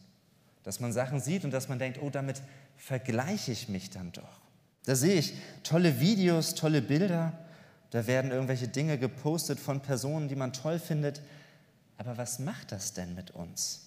Dass 0.64 0.80
man 0.80 0.92
Sachen 0.92 1.20
sieht 1.20 1.46
und 1.46 1.52
dass 1.52 1.70
man 1.70 1.78
denkt, 1.78 2.00
oh, 2.02 2.10
damit 2.10 2.42
vergleiche 2.78 3.52
ich 3.52 3.70
mich 3.70 3.92
dann 3.92 4.12
doch. 4.12 4.42
Da 4.86 4.96
sehe 4.96 5.20
ich 5.20 5.36
tolle 5.62 6.00
Videos, 6.00 6.56
tolle 6.56 6.82
Bilder, 6.82 7.38
da 7.92 8.08
werden 8.08 8.32
irgendwelche 8.32 8.68
Dinge 8.68 8.98
gepostet 8.98 9.60
von 9.60 9.82
Personen, 9.82 10.28
die 10.28 10.36
man 10.36 10.52
toll 10.52 10.80
findet. 10.80 11.22
Aber 12.00 12.18
was 12.18 12.40
macht 12.40 12.72
das 12.72 12.94
denn 12.94 13.14
mit 13.14 13.30
uns? 13.30 13.82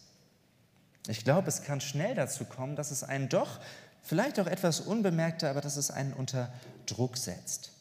Ich 1.09 1.25
glaube, 1.25 1.49
es 1.49 1.65
kann 1.65 1.81
schnell 1.81 2.15
dazu 2.15 2.45
kommen, 2.45 2.77
dass 2.77 2.93
es 2.93 3.03
einen 3.03 3.29
doch, 3.29 3.59
vielleicht 4.01 4.39
auch 4.39 4.47
etwas 4.47 4.79
unbemerkter, 4.79 5.51
aber 5.51 5.61
dass 5.61 5.77
es 5.77 5.91
einen 5.91 6.13
unter 6.13 6.53
Druck 6.87 7.17
setzt. 7.17 7.74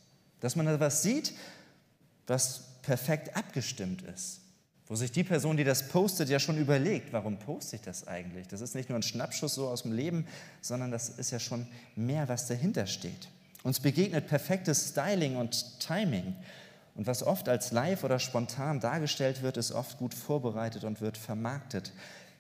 Dass 0.43 0.57
man 0.57 0.67
etwas 0.67 1.03
sieht, 1.03 1.31
was 2.27 2.81
perfekt 2.81 3.38
abgestimmt 3.38 4.01
ist. 4.01 4.41
Wo 4.88 4.95
sich 4.95 5.09
die 5.09 5.23
Person, 5.23 5.55
die 5.55 5.63
das 5.63 5.88
postet, 5.88 6.27
ja 6.27 6.38
schon 6.38 6.57
überlegt, 6.57 7.13
warum 7.13 7.39
poste 7.39 7.77
ich 7.77 7.81
das 7.81 8.07
eigentlich? 8.09 8.50
Das 8.50 8.59
ist 8.59 8.75
nicht 8.75 8.89
nur 8.89 9.00
ein 9.00 9.03
Schnappschuss 9.03 9.53
so 9.53 9.69
aus 9.69 9.83
dem 9.83 9.93
Leben, 9.93 10.27
sondern 10.59 10.91
das 10.91 11.07
ist 11.07 11.31
ja 11.31 11.39
schon 11.39 11.65
mehr, 11.95 12.27
was 12.27 12.45
dahinter 12.47 12.88
steht. 12.88 13.29
Uns 13.63 13.79
begegnet 13.79 14.27
perfektes 14.27 14.89
Styling 14.89 15.38
und 15.38 15.79
Timing. 15.79 16.35
Und 16.95 17.07
was 17.07 17.23
oft 17.23 17.47
als 17.47 17.71
live 17.71 18.03
oder 18.03 18.19
spontan 18.19 18.81
dargestellt 18.81 19.43
wird, 19.43 19.55
ist 19.55 19.71
oft 19.71 19.97
gut 19.97 20.13
vorbereitet 20.13 20.83
und 20.83 21.00
wird 21.00 21.17
vermarktet. 21.17 21.93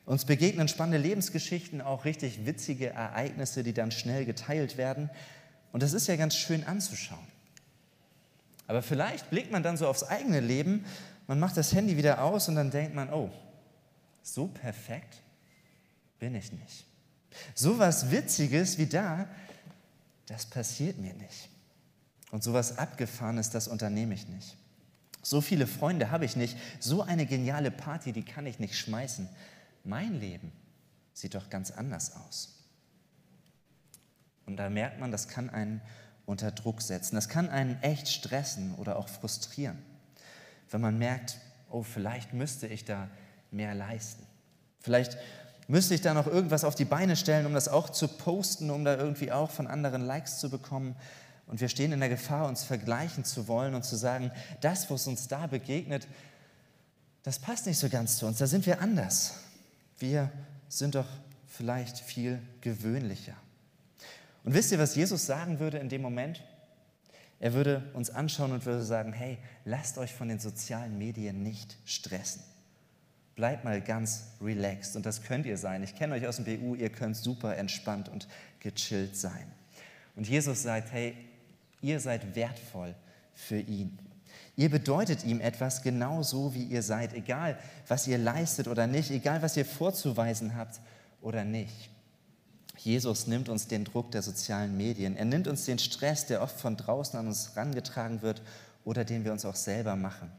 Uns 0.05 0.25
begegnen 0.25 0.67
spannende 0.67 0.97
Lebensgeschichten, 0.97 1.79
auch 1.79 2.03
richtig 2.03 2.45
witzige 2.45 2.89
Ereignisse, 2.89 3.63
die 3.63 3.73
dann 3.73 3.91
schnell 3.91 4.25
geteilt 4.25 4.75
werden. 4.75 5.09
Und 5.71 5.81
das 5.81 5.93
ist 5.93 6.07
ja 6.07 6.17
ganz 6.17 6.35
schön 6.35 6.65
anzuschauen. 6.65 7.32
Aber 8.67 8.81
vielleicht 8.81 9.29
blickt 9.29 9.51
man 9.51 9.63
dann 9.63 9.77
so 9.77 9.87
aufs 9.87 10.03
eigene 10.03 10.39
Leben, 10.39 10.85
man 11.27 11.39
macht 11.39 11.57
das 11.57 11.73
Handy 11.73 11.97
wieder 11.97 12.23
aus 12.23 12.49
und 12.49 12.55
dann 12.55 12.71
denkt 12.71 12.95
man, 12.95 13.11
oh, 13.11 13.31
so 14.21 14.47
perfekt 14.47 15.21
bin 16.19 16.35
ich 16.35 16.51
nicht. 16.51 16.85
So 17.55 17.79
was 17.79 18.11
Witziges 18.11 18.77
wie 18.77 18.85
da, 18.85 19.27
das 20.27 20.45
passiert 20.45 20.97
mir 20.97 21.13
nicht. 21.13 21.49
Und 22.31 22.43
so 22.43 22.53
was 22.53 22.77
Abgefahrenes, 22.77 23.49
das 23.49 23.67
unternehme 23.67 24.13
ich 24.13 24.27
nicht. 24.27 24.57
So 25.21 25.39
viele 25.39 25.67
Freunde 25.67 26.11
habe 26.11 26.25
ich 26.25 26.35
nicht. 26.35 26.57
So 26.79 27.01
eine 27.01 27.25
geniale 27.25 27.71
Party, 27.71 28.11
die 28.11 28.23
kann 28.23 28.45
ich 28.45 28.59
nicht 28.59 28.77
schmeißen. 28.77 29.29
Mein 29.83 30.19
Leben 30.19 30.51
sieht 31.13 31.35
doch 31.35 31.49
ganz 31.49 31.71
anders 31.71 32.15
aus. 32.15 32.63
Und 34.45 34.57
da 34.57 34.69
merkt 34.69 34.99
man, 34.99 35.11
das 35.11 35.27
kann 35.27 35.49
einen 35.49 35.81
unter 36.25 36.51
Druck 36.51 36.81
setzen. 36.81 37.15
Das 37.15 37.29
kann 37.29 37.49
einen 37.49 37.81
echt 37.81 38.07
stressen 38.07 38.75
oder 38.75 38.97
auch 38.97 39.09
frustrieren. 39.09 39.77
Wenn 40.69 40.81
man 40.81 40.97
merkt, 40.97 41.37
oh, 41.69 41.83
vielleicht 41.83 42.33
müsste 42.33 42.67
ich 42.67 42.85
da 42.85 43.09
mehr 43.51 43.75
leisten. 43.75 44.25
Vielleicht 44.79 45.17
müsste 45.67 45.95
ich 45.95 46.01
da 46.01 46.13
noch 46.13 46.27
irgendwas 46.27 46.63
auf 46.63 46.75
die 46.75 46.85
Beine 46.85 47.15
stellen, 47.15 47.45
um 47.45 47.53
das 47.53 47.67
auch 47.67 47.89
zu 47.89 48.07
posten, 48.07 48.69
um 48.69 48.83
da 48.83 48.95
irgendwie 48.95 49.31
auch 49.31 49.51
von 49.51 49.67
anderen 49.67 50.01
Likes 50.01 50.39
zu 50.39 50.49
bekommen. 50.49 50.95
Und 51.47 51.61
wir 51.61 51.69
stehen 51.69 51.91
in 51.91 51.99
der 51.99 52.09
Gefahr, 52.09 52.47
uns 52.47 52.63
vergleichen 52.63 53.25
zu 53.25 53.47
wollen 53.47 53.75
und 53.75 53.83
zu 53.83 53.95
sagen, 53.95 54.31
das, 54.61 54.89
was 54.89 55.07
uns 55.07 55.27
da 55.27 55.47
begegnet, 55.47 56.07
das 57.23 57.39
passt 57.39 57.65
nicht 57.65 57.79
so 57.79 57.89
ganz 57.89 58.17
zu 58.17 58.25
uns, 58.25 58.37
da 58.37 58.47
sind 58.47 58.65
wir 58.65 58.81
anders. 58.81 59.35
Wir 59.99 60.29
sind 60.67 60.95
doch 60.95 61.07
vielleicht 61.47 61.99
viel 61.99 62.41
gewöhnlicher. 62.61 63.35
Und 64.43 64.53
wisst 64.53 64.71
ihr, 64.71 64.79
was 64.79 64.95
Jesus 64.95 65.25
sagen 65.25 65.59
würde 65.59 65.77
in 65.77 65.89
dem 65.89 66.01
Moment? 66.01 66.43
Er 67.39 67.53
würde 67.53 67.83
uns 67.93 68.09
anschauen 68.09 68.51
und 68.51 68.65
würde 68.65 68.83
sagen, 68.83 69.13
hey, 69.13 69.37
lasst 69.65 69.97
euch 69.97 70.13
von 70.13 70.27
den 70.27 70.39
sozialen 70.39 70.97
Medien 70.97 71.43
nicht 71.43 71.77
stressen. 71.85 72.41
Bleibt 73.35 73.63
mal 73.63 73.81
ganz 73.81 74.27
relaxed 74.41 74.95
und 74.95 75.05
das 75.05 75.23
könnt 75.23 75.45
ihr 75.45 75.57
sein. 75.57 75.83
Ich 75.83 75.95
kenne 75.95 76.13
euch 76.13 76.27
aus 76.27 76.37
dem 76.37 76.45
BU, 76.45 76.75
ihr 76.75 76.89
könnt 76.89 77.17
super 77.17 77.57
entspannt 77.57 78.07
und 78.09 78.27
gechillt 78.59 79.17
sein. 79.17 79.51
Und 80.15 80.27
Jesus 80.27 80.63
sagt, 80.63 80.91
hey, 80.91 81.17
ihr 81.81 81.99
seid 81.99 82.35
wertvoll 82.35 82.95
für 83.33 83.59
ihn. 83.59 83.97
Ihr 84.55 84.69
bedeutet 84.69 85.23
ihm 85.23 85.41
etwas 85.41 85.81
genauso, 85.81 86.53
wie 86.53 86.63
ihr 86.63 86.83
seid, 86.83 87.13
egal 87.13 87.57
was 87.87 88.07
ihr 88.07 88.19
leistet 88.19 88.67
oder 88.67 88.85
nicht, 88.85 89.09
egal 89.09 89.41
was 89.41 89.57
ihr 89.57 89.65
vorzuweisen 89.65 90.55
habt 90.55 90.79
oder 91.21 91.43
nicht. 91.43 91.89
Jesus 92.83 93.27
nimmt 93.27 93.47
uns 93.47 93.67
den 93.67 93.85
Druck 93.85 94.11
der 94.11 94.21
sozialen 94.21 94.75
Medien. 94.75 95.15
Er 95.15 95.23
nimmt 95.23 95.47
uns 95.47 95.63
den 95.63 95.79
Stress, 95.79 96.25
der 96.25 96.41
oft 96.41 96.59
von 96.59 96.75
draußen 96.75 97.17
an 97.17 97.27
uns 97.27 97.55
herangetragen 97.55 98.21
wird 98.21 98.41
oder 98.83 99.05
den 99.05 99.23
wir 99.23 99.31
uns 99.31 99.45
auch 99.45 99.55
selber 99.55 99.95
machen. 99.95 100.29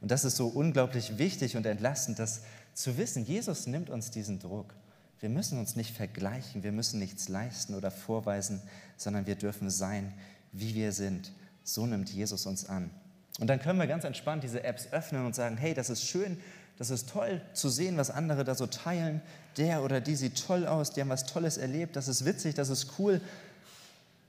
Und 0.00 0.10
das 0.10 0.24
ist 0.24 0.36
so 0.36 0.48
unglaublich 0.48 1.18
wichtig 1.18 1.56
und 1.56 1.64
entlastend, 1.64 2.18
das 2.18 2.42
zu 2.74 2.98
wissen. 2.98 3.24
Jesus 3.24 3.68
nimmt 3.68 3.88
uns 3.88 4.10
diesen 4.10 4.40
Druck. 4.40 4.74
Wir 5.20 5.28
müssen 5.28 5.58
uns 5.58 5.76
nicht 5.76 5.96
vergleichen, 5.96 6.64
wir 6.64 6.72
müssen 6.72 6.98
nichts 6.98 7.28
leisten 7.28 7.74
oder 7.74 7.92
vorweisen, 7.92 8.60
sondern 8.96 9.26
wir 9.26 9.36
dürfen 9.36 9.70
sein, 9.70 10.12
wie 10.52 10.74
wir 10.74 10.90
sind. 10.90 11.32
So 11.62 11.86
nimmt 11.86 12.10
Jesus 12.10 12.46
uns 12.46 12.68
an. 12.68 12.90
Und 13.38 13.46
dann 13.46 13.60
können 13.60 13.78
wir 13.78 13.86
ganz 13.86 14.04
entspannt 14.04 14.42
diese 14.42 14.64
Apps 14.64 14.88
öffnen 14.92 15.24
und 15.24 15.34
sagen, 15.34 15.56
hey, 15.56 15.72
das 15.72 15.88
ist 15.88 16.02
schön, 16.02 16.38
das 16.78 16.90
ist 16.90 17.08
toll 17.08 17.40
zu 17.54 17.68
sehen, 17.68 17.96
was 17.96 18.10
andere 18.10 18.44
da 18.44 18.54
so 18.54 18.66
teilen. 18.66 19.22
Der 19.56 19.82
oder 19.82 20.00
die 20.00 20.14
sieht 20.14 20.44
toll 20.46 20.66
aus, 20.66 20.92
die 20.92 21.00
haben 21.00 21.08
was 21.08 21.24
Tolles 21.24 21.56
erlebt, 21.56 21.96
das 21.96 22.08
ist 22.08 22.24
witzig, 22.24 22.54
das 22.54 22.68
ist 22.68 22.98
cool. 22.98 23.20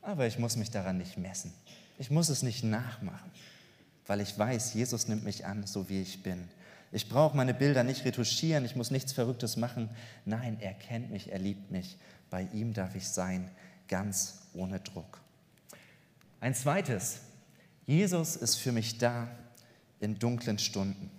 Aber 0.01 0.25
ich 0.27 0.39
muss 0.39 0.55
mich 0.55 0.71
daran 0.71 0.97
nicht 0.97 1.17
messen. 1.17 1.53
Ich 1.99 2.09
muss 2.09 2.29
es 2.29 2.43
nicht 2.43 2.63
nachmachen, 2.63 3.31
weil 4.05 4.21
ich 4.21 4.37
weiß, 4.37 4.73
Jesus 4.73 5.07
nimmt 5.07 5.23
mich 5.23 5.45
an, 5.45 5.65
so 5.67 5.89
wie 5.89 6.01
ich 6.01 6.23
bin. 6.23 6.47
Ich 6.91 7.09
brauche 7.09 7.35
meine 7.35 7.53
Bilder 7.53 7.83
nicht 7.83 8.05
retuschieren, 8.05 8.63
ich 8.63 8.75
muss 8.75 8.91
nichts 8.91 9.11
Verrücktes 9.11 9.57
machen. 9.57 9.89
Nein, 10.23 10.57
er 10.61 10.73
kennt 10.73 11.11
mich, 11.11 11.31
er 11.31 11.39
liebt 11.39 11.71
mich. 11.71 11.97
Bei 12.29 12.47
ihm 12.53 12.73
darf 12.73 12.95
ich 12.95 13.09
sein, 13.09 13.49
ganz 13.89 14.39
ohne 14.53 14.79
Druck. 14.79 15.19
Ein 16.39 16.55
zweites, 16.55 17.19
Jesus 17.85 18.35
ist 18.37 18.55
für 18.55 18.71
mich 18.71 18.97
da 18.99 19.27
in 19.99 20.19
dunklen 20.19 20.59
Stunden. 20.59 21.11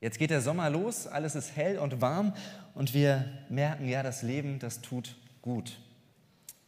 Jetzt 0.00 0.18
geht 0.18 0.30
der 0.30 0.42
Sommer 0.42 0.68
los, 0.68 1.06
alles 1.06 1.34
ist 1.34 1.56
hell 1.56 1.78
und 1.78 2.00
warm 2.00 2.34
und 2.74 2.92
wir 2.92 3.24
merken, 3.48 3.88
ja, 3.88 4.02
das 4.02 4.22
Leben, 4.22 4.58
das 4.58 4.82
tut 4.82 5.16
gut. 5.40 5.78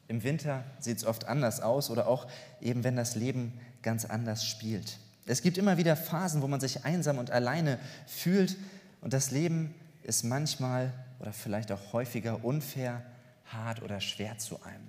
Im 0.08 0.22
Winter 0.22 0.64
sieht 0.78 0.96
es 0.98 1.04
oft 1.04 1.26
anders 1.26 1.60
aus 1.60 1.90
oder 1.90 2.08
auch 2.08 2.26
eben, 2.60 2.84
wenn 2.84 2.96
das 2.96 3.14
Leben 3.14 3.52
ganz 3.82 4.06
anders 4.06 4.46
spielt. 4.46 4.98
Es 5.26 5.42
gibt 5.42 5.58
immer 5.58 5.76
wieder 5.76 5.94
Phasen, 5.94 6.40
wo 6.40 6.48
man 6.48 6.60
sich 6.60 6.86
einsam 6.86 7.18
und 7.18 7.30
alleine 7.30 7.78
fühlt 8.06 8.56
und 9.02 9.12
das 9.12 9.30
Leben 9.30 9.74
ist 10.02 10.24
manchmal 10.24 10.92
oder 11.20 11.34
vielleicht 11.34 11.70
auch 11.70 11.92
häufiger 11.92 12.42
unfair, 12.42 13.02
hart 13.44 13.82
oder 13.82 14.00
schwer 14.00 14.38
zu 14.38 14.62
einem. 14.62 14.86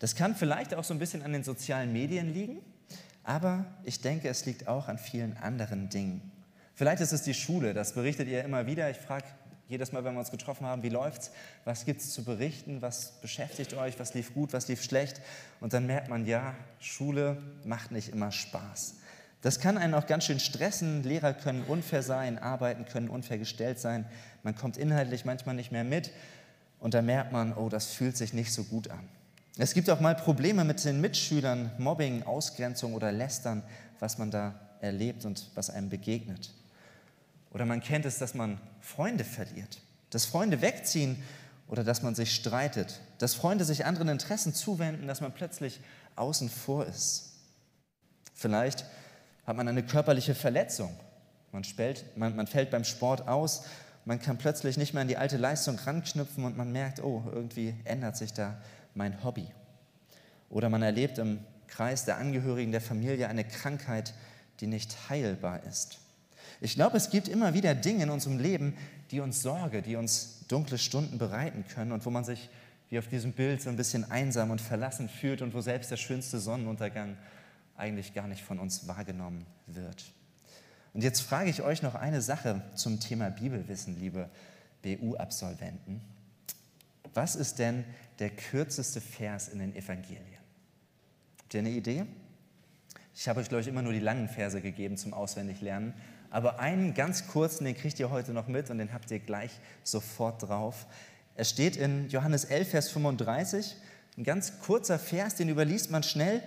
Das 0.00 0.16
kann 0.16 0.34
vielleicht 0.34 0.74
auch 0.74 0.82
so 0.82 0.92
ein 0.92 0.98
bisschen 0.98 1.22
an 1.22 1.32
den 1.32 1.44
sozialen 1.44 1.92
Medien 1.92 2.34
liegen, 2.34 2.58
aber 3.22 3.66
ich 3.84 4.00
denke, 4.00 4.28
es 4.28 4.44
liegt 4.46 4.66
auch 4.66 4.88
an 4.88 4.98
vielen 4.98 5.36
anderen 5.36 5.88
Dingen. 5.88 6.32
Vielleicht 6.82 7.00
ist 7.00 7.12
es 7.12 7.22
die 7.22 7.32
Schule, 7.32 7.74
das 7.74 7.92
berichtet 7.92 8.26
ihr 8.26 8.42
immer 8.42 8.66
wieder. 8.66 8.90
Ich 8.90 8.96
frage 8.96 9.26
jedes 9.68 9.92
Mal, 9.92 10.02
wenn 10.02 10.14
wir 10.14 10.18
uns 10.18 10.32
getroffen 10.32 10.66
haben, 10.66 10.82
wie 10.82 10.88
läuft's? 10.88 11.30
Was 11.64 11.84
gibt 11.84 12.00
es 12.00 12.12
zu 12.12 12.24
berichten? 12.24 12.82
Was 12.82 13.20
beschäftigt 13.20 13.74
euch? 13.74 14.00
Was 14.00 14.14
lief 14.14 14.34
gut? 14.34 14.52
Was 14.52 14.66
lief 14.66 14.82
schlecht? 14.82 15.20
Und 15.60 15.74
dann 15.74 15.86
merkt 15.86 16.08
man, 16.08 16.26
ja, 16.26 16.56
Schule 16.80 17.40
macht 17.64 17.92
nicht 17.92 18.08
immer 18.08 18.32
Spaß. 18.32 18.96
Das 19.42 19.60
kann 19.60 19.78
einen 19.78 19.94
auch 19.94 20.08
ganz 20.08 20.24
schön 20.24 20.40
stressen. 20.40 21.04
Lehrer 21.04 21.34
können 21.34 21.62
unfair 21.68 22.02
sein, 22.02 22.36
Arbeiten 22.40 22.84
können 22.84 23.08
unfair 23.08 23.38
gestellt 23.38 23.78
sein. 23.78 24.04
Man 24.42 24.56
kommt 24.56 24.76
inhaltlich 24.76 25.24
manchmal 25.24 25.54
nicht 25.54 25.70
mehr 25.70 25.84
mit. 25.84 26.10
Und 26.80 26.94
da 26.94 27.00
merkt 27.00 27.30
man, 27.30 27.52
oh, 27.52 27.68
das 27.68 27.92
fühlt 27.92 28.16
sich 28.16 28.32
nicht 28.32 28.52
so 28.52 28.64
gut 28.64 28.90
an. 28.90 29.08
Es 29.56 29.72
gibt 29.72 29.88
auch 29.88 30.00
mal 30.00 30.16
Probleme 30.16 30.64
mit 30.64 30.84
den 30.84 31.00
Mitschülern, 31.00 31.70
Mobbing, 31.78 32.24
Ausgrenzung 32.24 32.94
oder 32.94 33.12
Lästern, 33.12 33.62
was 34.00 34.18
man 34.18 34.32
da 34.32 34.56
erlebt 34.80 35.24
und 35.24 35.48
was 35.54 35.70
einem 35.70 35.88
begegnet. 35.88 36.52
Oder 37.52 37.66
man 37.66 37.80
kennt 37.80 38.06
es, 38.06 38.18
dass 38.18 38.34
man 38.34 38.58
Freunde 38.80 39.24
verliert, 39.24 39.80
dass 40.10 40.24
Freunde 40.24 40.62
wegziehen 40.62 41.22
oder 41.68 41.84
dass 41.84 42.02
man 42.02 42.14
sich 42.14 42.34
streitet, 42.34 43.00
dass 43.18 43.34
Freunde 43.34 43.64
sich 43.64 43.84
anderen 43.84 44.08
Interessen 44.08 44.54
zuwenden, 44.54 45.06
dass 45.06 45.20
man 45.20 45.32
plötzlich 45.32 45.80
außen 46.16 46.48
vor 46.48 46.86
ist. 46.86 47.32
Vielleicht 48.34 48.84
hat 49.46 49.56
man 49.56 49.68
eine 49.68 49.82
körperliche 49.82 50.34
Verletzung. 50.34 50.94
Man, 51.52 51.64
spellt, 51.64 52.16
man, 52.16 52.34
man 52.34 52.46
fällt 52.46 52.70
beim 52.70 52.84
Sport 52.84 53.28
aus, 53.28 53.64
man 54.04 54.20
kann 54.20 54.38
plötzlich 54.38 54.76
nicht 54.76 54.94
mehr 54.94 55.02
an 55.02 55.08
die 55.08 55.16
alte 55.16 55.36
Leistung 55.36 55.78
ranknüpfen 55.78 56.44
und 56.44 56.56
man 56.56 56.72
merkt, 56.72 57.02
oh, 57.02 57.22
irgendwie 57.32 57.74
ändert 57.84 58.16
sich 58.16 58.32
da 58.32 58.60
mein 58.94 59.22
Hobby. 59.22 59.46
Oder 60.50 60.68
man 60.68 60.82
erlebt 60.82 61.18
im 61.18 61.38
Kreis 61.68 62.04
der 62.04 62.16
Angehörigen 62.16 62.72
der 62.72 62.80
Familie 62.80 63.28
eine 63.28 63.44
Krankheit, 63.44 64.12
die 64.60 64.66
nicht 64.66 65.08
heilbar 65.08 65.62
ist. 65.64 65.98
Ich 66.62 66.76
glaube, 66.76 66.96
es 66.96 67.10
gibt 67.10 67.26
immer 67.26 67.54
wieder 67.54 67.74
Dinge 67.74 68.04
in 68.04 68.10
unserem 68.10 68.38
Leben, 68.38 68.74
die 69.10 69.18
uns 69.18 69.42
Sorge, 69.42 69.82
die 69.82 69.96
uns 69.96 70.46
dunkle 70.46 70.78
Stunden 70.78 71.18
bereiten 71.18 71.64
können 71.74 71.90
und 71.90 72.06
wo 72.06 72.10
man 72.10 72.22
sich 72.22 72.48
wie 72.88 73.00
auf 73.00 73.08
diesem 73.08 73.32
Bild 73.32 73.60
so 73.60 73.68
ein 73.68 73.76
bisschen 73.76 74.08
einsam 74.12 74.52
und 74.52 74.60
verlassen 74.60 75.08
fühlt 75.08 75.42
und 75.42 75.54
wo 75.54 75.60
selbst 75.60 75.90
der 75.90 75.96
schönste 75.96 76.38
Sonnenuntergang 76.38 77.16
eigentlich 77.76 78.14
gar 78.14 78.28
nicht 78.28 78.44
von 78.44 78.60
uns 78.60 78.86
wahrgenommen 78.86 79.44
wird. 79.66 80.04
Und 80.94 81.02
jetzt 81.02 81.22
frage 81.22 81.50
ich 81.50 81.62
euch 81.62 81.82
noch 81.82 81.96
eine 81.96 82.22
Sache 82.22 82.62
zum 82.76 83.00
Thema 83.00 83.30
Bibelwissen, 83.30 83.98
liebe 83.98 84.30
BU-Absolventen. 84.82 86.00
Was 87.12 87.34
ist 87.34 87.58
denn 87.58 87.82
der 88.20 88.30
kürzeste 88.30 89.00
Vers 89.00 89.48
in 89.48 89.58
den 89.58 89.74
Evangelien? 89.74 90.38
Habt 91.40 91.54
ihr 91.54 91.60
eine 91.60 91.70
Idee? 91.70 92.04
Ich 93.16 93.28
habe 93.28 93.40
euch, 93.40 93.48
glaube 93.48 93.62
ich, 93.62 93.68
immer 93.68 93.82
nur 93.82 93.92
die 93.92 93.98
langen 93.98 94.28
Verse 94.28 94.60
gegeben 94.60 94.96
zum 94.96 95.12
Auswendiglernen. 95.12 95.92
Aber 96.32 96.60
einen 96.60 96.94
ganz 96.94 97.26
kurzen, 97.26 97.66
den 97.66 97.76
kriegt 97.76 98.00
ihr 98.00 98.08
heute 98.08 98.32
noch 98.32 98.48
mit 98.48 98.70
und 98.70 98.78
den 98.78 98.94
habt 98.94 99.10
ihr 99.10 99.18
gleich 99.18 99.50
sofort 99.84 100.42
drauf. 100.42 100.86
Es 101.34 101.50
steht 101.50 101.76
in 101.76 102.08
Johannes 102.08 102.46
11, 102.46 102.70
Vers 102.70 102.88
35, 102.88 103.76
ein 104.16 104.24
ganz 104.24 104.58
kurzer 104.60 104.98
Vers, 104.98 105.34
den 105.34 105.50
überliest 105.50 105.90
man 105.90 106.02
schnell, 106.02 106.42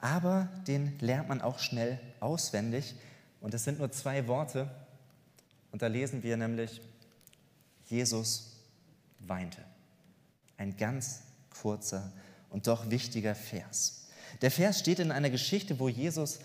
aber 0.00 0.48
den 0.68 0.96
lernt 1.00 1.28
man 1.28 1.40
auch 1.40 1.58
schnell 1.58 1.98
auswendig. 2.20 2.94
Und 3.40 3.52
es 3.54 3.64
sind 3.64 3.80
nur 3.80 3.90
zwei 3.90 4.28
Worte. 4.28 4.70
Und 5.72 5.82
da 5.82 5.88
lesen 5.88 6.22
wir 6.22 6.36
nämlich, 6.36 6.80
Jesus 7.86 8.60
weinte. 9.18 9.58
Ein 10.58 10.76
ganz 10.76 11.22
kurzer 11.60 12.12
und 12.50 12.68
doch 12.68 12.88
wichtiger 12.88 13.34
Vers. 13.34 14.06
Der 14.42 14.52
Vers 14.52 14.78
steht 14.78 15.00
in 15.00 15.10
einer 15.10 15.30
Geschichte, 15.30 15.80
wo 15.80 15.88
Jesus 15.88 16.38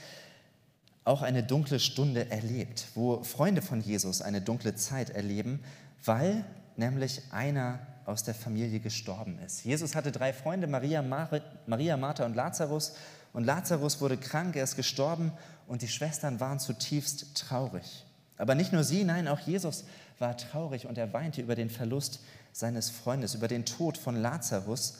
auch 1.09 1.23
eine 1.23 1.41
dunkle 1.41 1.79
Stunde 1.79 2.29
erlebt, 2.29 2.85
wo 2.93 3.23
Freunde 3.23 3.63
von 3.63 3.81
Jesus 3.81 4.21
eine 4.21 4.41
dunkle 4.41 4.75
Zeit 4.75 5.09
erleben, 5.09 5.59
weil 6.05 6.45
nämlich 6.77 7.23
einer 7.31 7.79
aus 8.05 8.23
der 8.23 8.35
Familie 8.35 8.79
gestorben 8.79 9.39
ist. 9.39 9.65
Jesus 9.65 9.95
hatte 9.95 10.11
drei 10.11 10.33
Freunde, 10.33 10.67
Maria, 10.67 11.01
Maria, 11.01 11.97
Martha 11.97 12.25
und 12.25 12.35
Lazarus. 12.35 12.93
Und 13.33 13.43
Lazarus 13.43 14.01
wurde 14.01 14.17
krank, 14.17 14.55
er 14.55 14.63
ist 14.63 14.75
gestorben 14.75 15.31
und 15.67 15.81
die 15.81 15.87
Schwestern 15.87 16.39
waren 16.39 16.59
zutiefst 16.59 17.35
traurig. 17.35 18.05
Aber 18.37 18.53
nicht 18.53 18.71
nur 18.71 18.83
sie, 18.83 19.03
nein, 19.03 19.27
auch 19.27 19.39
Jesus 19.39 19.85
war 20.19 20.37
traurig 20.37 20.85
und 20.85 20.99
er 20.99 21.11
weinte 21.11 21.41
über 21.41 21.55
den 21.55 21.71
Verlust 21.71 22.19
seines 22.51 22.91
Freundes, 22.91 23.33
über 23.33 23.47
den 23.47 23.65
Tod 23.65 23.97
von 23.97 24.15
Lazarus. 24.15 24.99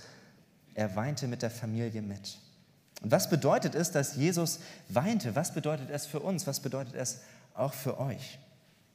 Er 0.74 0.96
weinte 0.96 1.28
mit 1.28 1.44
der 1.44 1.51
Familie 1.51 2.01
mit. 2.01 2.39
Und 3.01 3.12
was 3.12 3.29
bedeutet 3.29 3.75
es, 3.75 3.91
dass 3.91 4.15
Jesus 4.15 4.60
weinte? 4.89 5.36
Was 5.36 5.53
bedeutet 5.53 5.89
es 5.89 6.06
für 6.06 6.20
uns? 6.20 6.48
Was 6.48 6.60
bedeutet 6.60 6.96
es 6.96 7.20
auch 7.53 7.74
für 7.74 8.00
euch? 8.00 8.39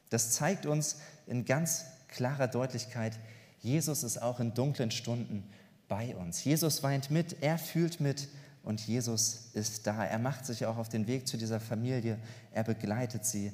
Das 0.09 0.31
zeigt 0.31 0.65
uns 0.65 0.97
in 1.27 1.45
ganz 1.45 1.85
klarer 2.07 2.47
Deutlichkeit, 2.47 3.17
Jesus 3.59 4.03
ist 4.03 4.21
auch 4.21 4.39
in 4.39 4.53
dunklen 4.53 4.91
Stunden 4.91 5.43
bei 5.87 6.15
uns. 6.15 6.43
Jesus 6.43 6.83
weint 6.83 7.09
mit, 7.09 7.41
er 7.41 7.57
fühlt 7.57 7.99
mit 7.99 8.27
und 8.63 8.81
Jesus 8.81 9.49
ist 9.53 9.87
da. 9.87 10.05
Er 10.05 10.19
macht 10.19 10.45
sich 10.45 10.65
auch 10.65 10.77
auf 10.77 10.87
den 10.89 11.07
Weg 11.07 11.27
zu 11.27 11.37
dieser 11.37 11.59
Familie, 11.59 12.19
er 12.51 12.63
begleitet 12.63 13.25
sie 13.25 13.51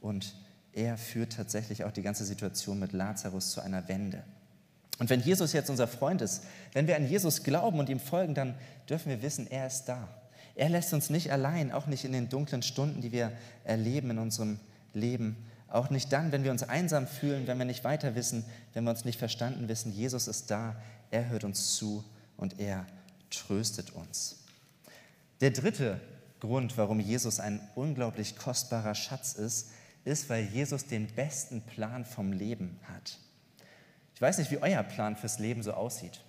und 0.00 0.34
er 0.72 0.98
führt 0.98 1.34
tatsächlich 1.34 1.84
auch 1.84 1.92
die 1.92 2.02
ganze 2.02 2.24
Situation 2.24 2.78
mit 2.78 2.92
Lazarus 2.92 3.52
zu 3.52 3.60
einer 3.60 3.88
Wende. 3.88 4.22
Und 4.98 5.10
wenn 5.10 5.20
Jesus 5.20 5.52
jetzt 5.52 5.70
unser 5.70 5.88
Freund 5.88 6.22
ist, 6.22 6.44
wenn 6.72 6.86
wir 6.86 6.96
an 6.96 7.08
Jesus 7.08 7.42
glauben 7.42 7.78
und 7.78 7.88
ihm 7.88 8.00
folgen, 8.00 8.34
dann 8.34 8.54
dürfen 8.88 9.08
wir 9.08 9.22
wissen, 9.22 9.50
er 9.50 9.66
ist 9.66 9.86
da. 9.86 10.08
Er 10.54 10.68
lässt 10.68 10.92
uns 10.94 11.10
nicht 11.10 11.32
allein, 11.32 11.72
auch 11.72 11.86
nicht 11.86 12.04
in 12.04 12.12
den 12.12 12.28
dunklen 12.28 12.62
Stunden, 12.62 13.00
die 13.00 13.10
wir 13.10 13.32
erleben 13.64 14.10
in 14.10 14.18
unserem 14.18 14.60
Leben, 14.92 15.36
auch 15.68 15.90
nicht 15.90 16.12
dann, 16.12 16.30
wenn 16.30 16.44
wir 16.44 16.52
uns 16.52 16.62
einsam 16.62 17.08
fühlen, 17.08 17.48
wenn 17.48 17.58
wir 17.58 17.64
nicht 17.64 17.82
weiter 17.82 18.14
wissen, 18.14 18.44
wenn 18.72 18.84
wir 18.84 18.90
uns 18.90 19.04
nicht 19.04 19.18
verstanden 19.18 19.68
wissen. 19.68 19.92
Jesus 19.92 20.28
ist 20.28 20.50
da, 20.50 20.76
er 21.10 21.28
hört 21.28 21.42
uns 21.42 21.74
zu 21.74 22.04
und 22.36 22.60
er 22.60 22.86
tröstet 23.30 23.90
uns. 23.90 24.44
Der 25.40 25.50
dritte 25.50 26.00
Grund, 26.38 26.78
warum 26.78 27.00
Jesus 27.00 27.40
ein 27.40 27.60
unglaublich 27.74 28.36
kostbarer 28.36 28.94
Schatz 28.94 29.32
ist, 29.32 29.70
ist, 30.04 30.28
weil 30.28 30.44
Jesus 30.44 30.86
den 30.86 31.08
besten 31.08 31.62
Plan 31.62 32.04
vom 32.04 32.32
Leben 32.32 32.78
hat. 32.84 33.18
Ich 34.14 34.22
weiß 34.22 34.38
nicht, 34.38 34.50
wie 34.50 34.58
euer 34.58 34.82
Plan 34.82 35.16
fürs 35.16 35.38
Leben 35.38 35.62
so 35.62 35.72
aussieht. 35.72 36.20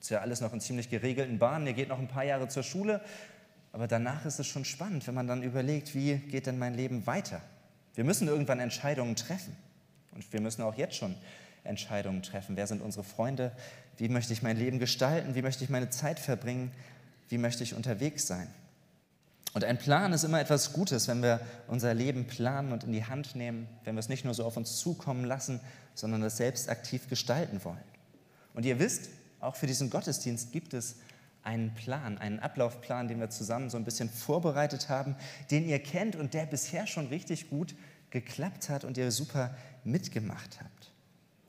Ist 0.00 0.10
ja 0.10 0.20
alles 0.20 0.40
noch 0.40 0.52
in 0.52 0.60
ziemlich 0.60 0.90
geregelten 0.90 1.38
Bahnen. 1.38 1.66
Ihr 1.66 1.72
geht 1.72 1.88
noch 1.88 1.98
ein 1.98 2.08
paar 2.08 2.24
Jahre 2.24 2.48
zur 2.48 2.62
Schule, 2.62 3.00
aber 3.72 3.86
danach 3.86 4.24
ist 4.24 4.38
es 4.38 4.46
schon 4.46 4.64
spannend, 4.64 5.06
wenn 5.06 5.14
man 5.14 5.26
dann 5.26 5.42
überlegt, 5.42 5.94
wie 5.94 6.16
geht 6.16 6.46
denn 6.46 6.58
mein 6.58 6.74
Leben 6.74 7.06
weiter? 7.06 7.40
Wir 7.94 8.04
müssen 8.04 8.28
irgendwann 8.28 8.60
Entscheidungen 8.60 9.16
treffen. 9.16 9.56
Und 10.12 10.32
wir 10.32 10.40
müssen 10.40 10.62
auch 10.62 10.74
jetzt 10.74 10.96
schon 10.96 11.14
Entscheidungen 11.64 12.22
treffen. 12.22 12.56
Wer 12.56 12.66
sind 12.66 12.82
unsere 12.82 13.04
Freunde? 13.04 13.52
Wie 13.96 14.08
möchte 14.08 14.32
ich 14.32 14.42
mein 14.42 14.56
Leben 14.56 14.78
gestalten? 14.78 15.34
Wie 15.34 15.42
möchte 15.42 15.64
ich 15.64 15.70
meine 15.70 15.90
Zeit 15.90 16.18
verbringen? 16.18 16.72
Wie 17.28 17.38
möchte 17.38 17.62
ich 17.62 17.74
unterwegs 17.74 18.26
sein? 18.26 18.48
Und 19.52 19.64
ein 19.64 19.78
Plan 19.78 20.12
ist 20.12 20.22
immer 20.24 20.40
etwas 20.40 20.72
Gutes, 20.72 21.08
wenn 21.08 21.22
wir 21.22 21.40
unser 21.66 21.92
Leben 21.92 22.26
planen 22.26 22.72
und 22.72 22.84
in 22.84 22.92
die 22.92 23.04
Hand 23.04 23.34
nehmen, 23.34 23.68
wenn 23.84 23.96
wir 23.96 24.00
es 24.00 24.08
nicht 24.08 24.24
nur 24.24 24.34
so 24.34 24.44
auf 24.44 24.56
uns 24.56 24.76
zukommen 24.76 25.24
lassen, 25.24 25.60
sondern 26.00 26.22
es 26.22 26.36
selbst 26.36 26.68
aktiv 26.68 27.08
gestalten 27.08 27.62
wollen. 27.64 27.78
Und 28.54 28.64
ihr 28.64 28.78
wisst, 28.78 29.10
auch 29.40 29.56
für 29.56 29.66
diesen 29.66 29.90
Gottesdienst 29.90 30.52
gibt 30.52 30.74
es 30.74 30.96
einen 31.42 31.74
Plan, 31.74 32.18
einen 32.18 32.40
Ablaufplan, 32.40 33.08
den 33.08 33.20
wir 33.20 33.30
zusammen 33.30 33.70
so 33.70 33.76
ein 33.76 33.84
bisschen 33.84 34.10
vorbereitet 34.10 34.88
haben, 34.88 35.16
den 35.50 35.66
ihr 35.66 35.78
kennt 35.78 36.16
und 36.16 36.34
der 36.34 36.46
bisher 36.46 36.86
schon 36.86 37.06
richtig 37.06 37.48
gut 37.48 37.74
geklappt 38.10 38.68
hat 38.68 38.84
und 38.84 38.98
ihr 38.98 39.10
super 39.10 39.54
mitgemacht 39.84 40.60
habt. 40.60 40.90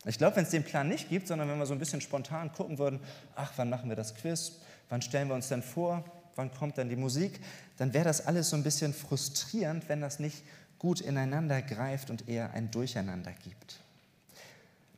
Ich 0.06 0.18
glaube, 0.18 0.38
wenn 0.38 0.46
es 0.46 0.52
den 0.52 0.64
Plan 0.64 0.88
nicht 0.88 1.10
gibt, 1.10 1.28
sondern 1.28 1.50
wenn 1.50 1.60
wir 1.60 1.66
so 1.66 1.74
ein 1.74 1.80
bisschen 1.80 2.02
spontan 2.02 2.52
gucken 2.54 2.80
würden, 2.80 3.00
ach, 3.36 3.54
wann 3.58 3.70
machen 3.70 3.90
wir 3.90 3.96
das 3.96 4.16
Quiz, 4.16 4.54
wann 4.90 5.02
stellen 5.02 5.28
wir 5.28 5.36
uns 5.36 5.50
denn 5.50 5.62
vor, 5.62 6.04
wann 6.36 6.52
kommt 6.54 6.78
dann 6.78 6.90
die 6.90 6.96
Musik, 6.96 7.40
dann 7.78 7.94
wäre 7.94 8.06
das 8.06 8.26
alles 8.26 8.50
so 8.50 8.56
ein 8.56 8.64
bisschen 8.64 8.94
frustrierend, 8.94 9.90
wenn 9.90 10.02
das 10.02 10.20
nicht 10.20 10.44
gut 10.80 11.02
ineinander 11.02 11.62
greift 11.62 12.10
und 12.10 12.28
eher 12.28 12.52
ein 12.54 12.72
Durcheinander 12.72 13.34
gibt. 13.44 13.80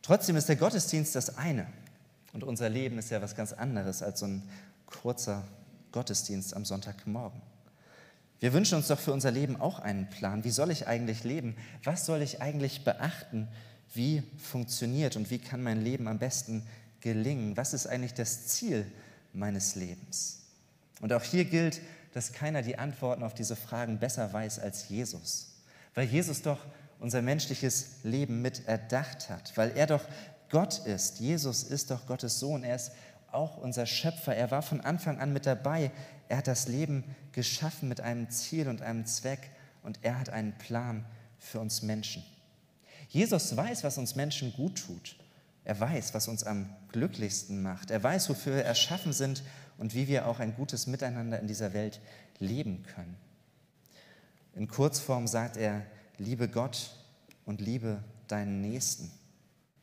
Trotzdem 0.04 0.36
ist 0.36 0.50
der 0.50 0.58
Gottesdienst 0.58 1.16
das 1.16 1.38
eine 1.38 1.66
und 2.34 2.44
unser 2.44 2.70
Leben 2.70 3.00
ist 3.00 3.10
ja 3.10 3.22
was 3.22 3.36
ganz 3.36 3.54
anderes 3.54 4.04
als 4.04 4.20
so 4.20 4.28
ein 4.28 4.44
kurzer 4.86 5.44
Gottesdienst 5.94 6.54
am 6.56 6.66
Sonntagmorgen. 6.66 7.42
Wir 8.42 8.52
wünschen 8.52 8.76
uns 8.76 8.90
doch 8.90 9.00
für 9.00 9.14
unser 9.14 9.32
Leben 9.32 9.56
auch 9.56 9.80
einen 9.80 10.10
Plan. 10.10 10.44
Wie 10.44 10.52
soll 10.52 10.72
ich 10.72 10.88
eigentlich 10.88 11.24
leben? 11.24 11.56
Was 11.86 12.06
soll 12.06 12.22
ich 12.22 12.42
eigentlich 12.42 12.84
beachten? 12.84 13.48
Wie 13.94 14.24
funktioniert 14.38 15.16
und 15.16 15.30
wie 15.30 15.40
kann 15.40 15.64
mein 15.64 15.82
Leben 15.82 16.10
am 16.10 16.20
besten 16.20 16.68
gelingen? 17.00 17.56
Was 17.56 17.74
ist 17.74 17.88
eigentlich 17.88 18.14
das 18.14 18.48
Ziel 18.48 18.86
meines 19.32 19.76
Lebens? 19.76 20.42
Und 21.00 21.14
auch 21.14 21.24
hier 21.24 21.46
gilt, 21.46 21.80
dass 22.14 22.34
keiner 22.34 22.62
die 22.62 22.78
Antworten 22.78 23.24
auf 23.24 23.34
diese 23.34 23.56
Fragen 23.56 24.00
besser 24.00 24.34
weiß 24.34 24.60
als 24.60 24.90
Jesus, 24.90 25.54
weil 25.96 26.08
Jesus 26.08 26.42
doch 26.42 26.60
unser 27.04 27.22
menschliches 27.22 27.98
Leben 28.04 28.42
mit 28.42 28.66
erdacht 28.66 29.30
hat, 29.30 29.56
weil 29.58 29.72
er 29.76 29.88
doch 29.88 30.06
Gott 30.50 30.80
ist. 30.86 31.20
Jesus 31.20 31.64
ist 31.64 31.92
doch 31.92 32.08
Gottes 32.08 32.40
Sohn. 32.40 32.64
Er 32.64 32.76
ist 32.76 32.94
auch 33.30 33.58
unser 33.58 33.86
Schöpfer. 33.86 34.34
Er 34.34 34.52
war 34.52 34.62
von 34.62 34.80
Anfang 34.80 35.20
an 35.20 35.34
mit 35.34 35.46
dabei. 35.46 35.92
Er 36.30 36.38
hat 36.38 36.48
das 36.48 36.70
Leben 36.70 37.04
geschaffen 37.34 37.90
mit 37.90 38.00
einem 38.00 38.30
Ziel 38.30 38.70
und 38.70 38.82
einem 38.82 39.06
Zweck 39.06 39.52
und 39.84 40.00
er 40.02 40.18
hat 40.18 40.30
einen 40.30 40.58
Plan 40.58 41.04
für 41.40 41.60
uns 41.60 41.82
Menschen. 41.82 42.24
Jesus 43.10 43.56
weiß, 43.56 43.84
was 43.84 43.98
uns 43.98 44.16
Menschen 44.16 44.54
gut 44.54 44.78
tut. 44.78 45.18
Er 45.66 45.78
weiß, 45.78 46.14
was 46.14 46.30
uns 46.30 46.46
am 46.46 46.70
glücklichsten 46.94 47.62
macht. 47.62 47.92
Er 47.92 48.02
weiß, 48.02 48.30
wofür 48.30 48.56
wir 48.56 48.64
erschaffen 48.64 49.12
sind 49.12 49.44
und 49.78 49.94
wie 49.94 50.08
wir 50.08 50.26
auch 50.26 50.40
ein 50.40 50.56
gutes 50.56 50.88
Miteinander 50.88 51.38
in 51.40 51.48
dieser 51.48 51.74
Welt 51.74 52.00
leben 52.40 52.84
können. 52.96 53.18
In 54.56 54.70
Kurzform 54.70 55.28
sagt 55.28 55.58
er, 55.58 55.84
liebe 56.18 56.48
Gott 56.48 56.92
und 57.46 57.62
liebe 57.62 58.04
deinen 58.28 58.62
Nächsten. 58.62 59.12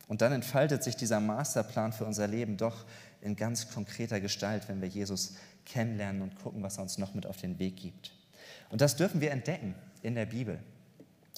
Und 0.07 0.21
dann 0.21 0.33
entfaltet 0.33 0.83
sich 0.83 0.95
dieser 0.95 1.19
Masterplan 1.19 1.93
für 1.93 2.05
unser 2.05 2.27
Leben 2.27 2.57
doch 2.57 2.85
in 3.21 3.35
ganz 3.35 3.69
konkreter 3.69 4.19
Gestalt, 4.19 4.67
wenn 4.67 4.81
wir 4.81 4.89
Jesus 4.89 5.35
kennenlernen 5.65 6.21
und 6.21 6.35
gucken, 6.35 6.63
was 6.63 6.77
er 6.77 6.83
uns 6.83 6.97
noch 6.97 7.13
mit 7.13 7.25
auf 7.25 7.37
den 7.37 7.59
Weg 7.59 7.77
gibt. 7.77 8.11
Und 8.69 8.81
das 8.81 8.95
dürfen 8.95 9.21
wir 9.21 9.31
entdecken 9.31 9.75
in 10.01 10.15
der 10.15 10.25
Bibel. 10.25 10.59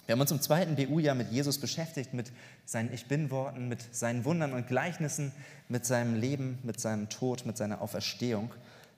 Wir 0.06 0.14
haben 0.14 0.22
uns 0.22 0.32
im 0.32 0.42
zweiten 0.42 0.76
BU-Jahr 0.76 1.16
mit 1.16 1.32
Jesus 1.32 1.60
beschäftigt, 1.60 2.14
mit 2.14 2.32
seinen 2.66 2.92
Ich 2.94 3.08
Bin-Worten, 3.08 3.70
mit 3.70 3.96
seinen 3.96 4.26
Wundern 4.26 4.54
und 4.54 4.68
Gleichnissen, 4.68 5.32
mit 5.70 5.86
seinem 5.86 6.16
Leben, 6.16 6.60
mit 6.64 6.80
seinem 6.80 7.10
Tod, 7.10 7.46
mit 7.46 7.58
seiner 7.58 7.80
Auferstehung, 7.82 8.54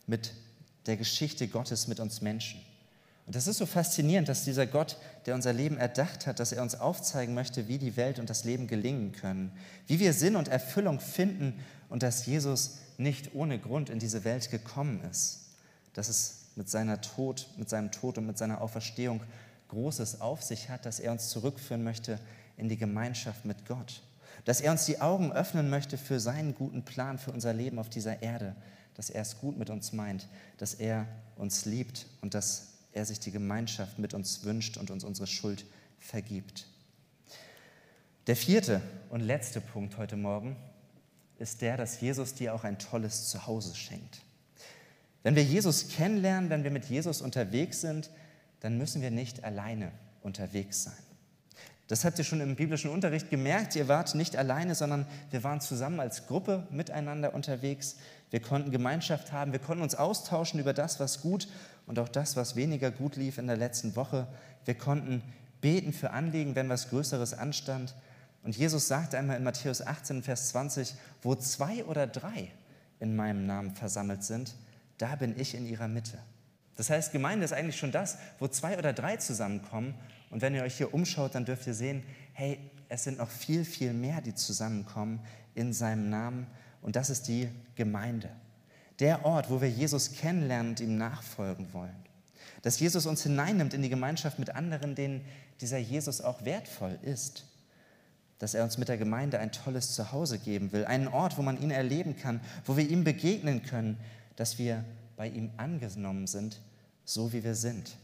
mit 0.08 0.34
der 0.88 0.98
Geschichte 0.98 1.48
Gottes 1.48 1.88
mit 1.88 2.00
uns 2.00 2.22
Menschen. 2.22 2.60
Und 3.26 3.36
das 3.36 3.48
ist 3.48 3.58
so 3.58 3.66
faszinierend, 3.66 4.30
dass 4.30 4.44
dieser 4.44 4.68
Gott, 4.68 4.98
der 5.26 5.34
unser 5.34 5.52
Leben 5.52 5.78
erdacht 5.78 6.28
hat, 6.28 6.40
dass 6.40 6.52
er 6.52 6.62
uns 6.62 6.76
aufzeigen 6.76 7.34
möchte, 7.34 7.68
wie 7.68 7.80
die 7.80 7.98
Welt 7.98 8.20
und 8.20 8.30
das 8.30 8.44
Leben 8.44 8.68
gelingen 8.68 9.14
können, 9.14 9.52
wie 9.88 10.00
wir 10.00 10.14
Sinn 10.14 10.36
und 10.36 10.48
Erfüllung 10.48 11.00
finden 11.00 11.60
und 11.90 12.04
dass 12.04 12.26
Jesus 12.28 12.78
nicht 12.98 13.34
ohne 13.34 13.58
Grund 13.58 13.90
in 13.90 14.00
diese 14.00 14.24
Welt 14.24 14.52
gekommen 14.52 15.04
ist, 15.10 15.40
dass 15.94 16.08
es 16.08 16.46
mit, 16.56 16.70
seiner 16.70 17.02
Tod, 17.02 17.48
mit 17.58 17.68
seinem 17.70 17.92
Tod 17.92 18.18
und 18.20 18.28
mit 18.28 18.38
seiner 18.38 18.62
Auferstehung 18.62 19.22
Großes 19.70 20.22
auf 20.22 20.44
sich 20.44 20.70
hat, 20.70 20.86
dass 20.86 21.00
er 21.00 21.12
uns 21.12 21.30
zurückführen 21.30 21.84
möchte 21.84 22.20
in 22.58 22.70
die 22.70 22.78
Gemeinschaft 22.78 23.46
mit 23.46 23.66
Gott. 23.66 24.04
dass 24.44 24.62
er 24.62 24.72
uns 24.72 24.86
die 24.86 25.02
Augen 25.02 25.32
öffnen 25.32 25.70
möchte 25.72 25.98
für 25.98 26.20
seinen 26.20 26.54
guten 26.54 26.84
Plan 26.84 27.18
für 27.18 27.32
unser 27.32 27.52
Leben 27.52 27.80
auf 27.80 27.90
dieser 27.90 28.22
Erde, 28.22 28.56
dass 28.94 29.10
er 29.10 29.24
es 29.24 29.40
gut 29.40 29.58
mit 29.58 29.72
uns 29.72 29.92
meint, 29.92 30.28
dass 30.58 30.76
er 30.76 31.08
uns 31.36 31.66
liebt 31.66 32.06
und 32.22 32.36
dass 32.36 32.75
er 32.96 33.06
sich 33.06 33.20
die 33.20 33.32
Gemeinschaft 33.32 34.00
mit 34.00 34.14
uns 34.14 34.44
wünscht 34.44 34.78
und 34.78 34.90
uns 34.90 35.04
unsere 35.04 35.28
Schuld 35.28 35.66
vergibt. 36.00 36.66
Der 38.28 38.36
vierte 38.36 38.82
und 39.10 39.20
letzte 39.20 39.62
Punkt 39.62 39.98
heute 39.98 40.16
Morgen 40.16 40.56
ist 41.38 41.62
der, 41.62 41.78
dass 41.78 42.00
Jesus 42.00 42.34
dir 42.34 42.56
auch 42.56 42.64
ein 42.64 42.80
tolles 42.80 43.30
Zuhause 43.30 43.76
schenkt. 43.76 44.22
Wenn 45.24 45.36
wir 45.36 45.44
Jesus 45.44 45.90
kennenlernen, 45.90 46.50
wenn 46.50 46.64
wir 46.64 46.72
mit 46.72 46.86
Jesus 46.86 47.22
unterwegs 47.22 47.82
sind, 47.82 48.10
dann 48.62 48.78
müssen 48.78 49.02
wir 49.02 49.12
nicht 49.12 49.44
alleine 49.44 49.92
unterwegs 50.24 50.84
sein. 50.84 50.94
Das 51.88 52.04
habt 52.04 52.18
ihr 52.18 52.24
schon 52.24 52.42
im 52.42 52.56
biblischen 52.56 52.90
Unterricht 52.90 53.30
gemerkt. 53.30 53.76
Ihr 53.76 53.88
wart 53.88 54.16
nicht 54.16 54.38
alleine, 54.38 54.74
sondern 54.74 55.06
wir 55.30 55.44
waren 55.44 55.62
zusammen 55.62 56.00
als 56.00 56.26
Gruppe 56.26 56.68
miteinander 56.72 57.36
unterwegs. 57.36 57.98
Wir 58.32 58.42
konnten 58.42 58.72
Gemeinschaft 58.72 59.32
haben, 59.32 59.52
wir 59.52 59.60
konnten 59.60 59.84
uns 59.84 59.96
austauschen 59.96 60.60
über 60.60 60.74
das, 60.74 61.00
was 61.00 61.22
gut 61.22 61.48
und 61.86 62.00
auch 62.00 62.10
das, 62.10 62.36
was 62.36 62.56
weniger 62.56 62.92
gut 62.92 63.16
lief 63.16 63.38
in 63.38 63.48
der 63.48 63.58
letzten 63.58 63.96
Woche. 63.96 64.28
Wir 64.66 64.76
konnten 64.76 65.22
beten 65.62 65.94
für 65.94 66.12
Anliegen, 66.12 66.56
wenn 66.56 66.70
was 66.70 66.90
Größeres 66.90 67.34
anstand. 67.34 67.96
Und 68.44 68.58
Jesus 68.58 68.88
sagte 68.88 69.18
einmal 69.18 69.38
in 69.38 69.44
Matthäus 69.44 69.82
18, 69.82 70.24
Vers 70.24 70.50
20, 70.50 70.94
wo 71.22 71.36
zwei 71.36 71.86
oder 71.86 72.08
drei 72.08 72.52
in 73.00 73.16
meinem 73.16 73.46
Namen 73.46 73.76
versammelt 73.76 74.24
sind, 74.24 74.56
da 74.98 75.16
bin 75.16 75.40
ich 75.40 75.56
in 75.56 75.66
ihrer 75.66 75.88
Mitte. 75.88 76.18
Das 76.76 76.90
heißt, 76.90 77.12
Gemeinde 77.12 77.46
ist 77.46 77.54
eigentlich 77.54 77.78
schon 77.78 77.92
das, 77.92 78.18
wo 78.40 78.48
zwei 78.48 78.78
oder 78.78 78.94
drei 78.94 79.18
zusammenkommen 79.18 79.96
und 80.30 80.42
wenn 80.42 80.54
ihr 80.54 80.64
euch 80.64 80.76
hier 80.76 80.94
umschaut, 80.94 81.36
dann 81.36 81.46
dürft 81.46 81.66
ihr 81.68 81.74
sehen, 81.74 82.04
hey, 82.34 82.60
es 82.90 83.04
sind 83.04 83.20
noch 83.20 83.30
viel, 83.30 83.66
viel 83.66 83.94
mehr, 83.94 84.22
die 84.22 84.36
zusammenkommen 84.36 85.22
in 85.54 85.74
seinem 85.74 86.10
Namen. 86.10 86.48
Und 86.86 86.96
das 86.96 87.10
ist 87.10 87.28
die 87.28 87.50
Gemeinde. 87.74 88.30
Der 89.00 89.26
Ort, 89.26 89.50
wo 89.50 89.60
wir 89.60 89.72
Jesus 89.72 90.12
kennenlernen 90.12 90.70
und 90.70 90.80
ihm 90.80 91.00
nachfolgen 91.00 91.74
wollen. 91.74 91.96
Dass 92.62 92.80
Jesus 92.80 93.08
uns 93.08 93.24
hineinnimmt 93.24 93.74
in 93.74 93.82
die 93.82 93.90
Gemeinschaft 93.90 94.38
mit 94.38 94.52
anderen, 94.52 94.94
denen 94.94 95.26
dieser 95.60 95.80
Jesus 95.80 96.22
auch 96.22 96.46
wertvoll 96.46 97.00
ist. 97.02 97.44
Dass 98.38 98.54
er 98.54 98.64
uns 98.64 98.78
mit 98.78 98.88
der 98.88 99.00
Gemeinde 99.00 99.40
ein 99.40 99.52
tolles 99.52 99.96
Zuhause 99.96 100.38
geben 100.38 100.72
will. 100.74 100.86
Einen 100.86 101.08
Ort, 101.08 101.40
wo 101.40 101.42
man 101.42 101.60
ihn 101.60 101.72
erleben 101.72 102.18
kann, 102.18 102.40
wo 102.66 102.78
wir 102.78 102.88
ihm 102.88 103.04
begegnen 103.04 103.64
können. 103.64 103.98
Dass 104.36 104.60
wir 104.60 104.86
bei 105.18 105.28
ihm 105.28 105.50
angenommen 105.58 106.28
sind, 106.28 106.62
so 107.04 107.34
wie 107.34 107.44
wir 107.44 107.56
sind. 107.56 107.98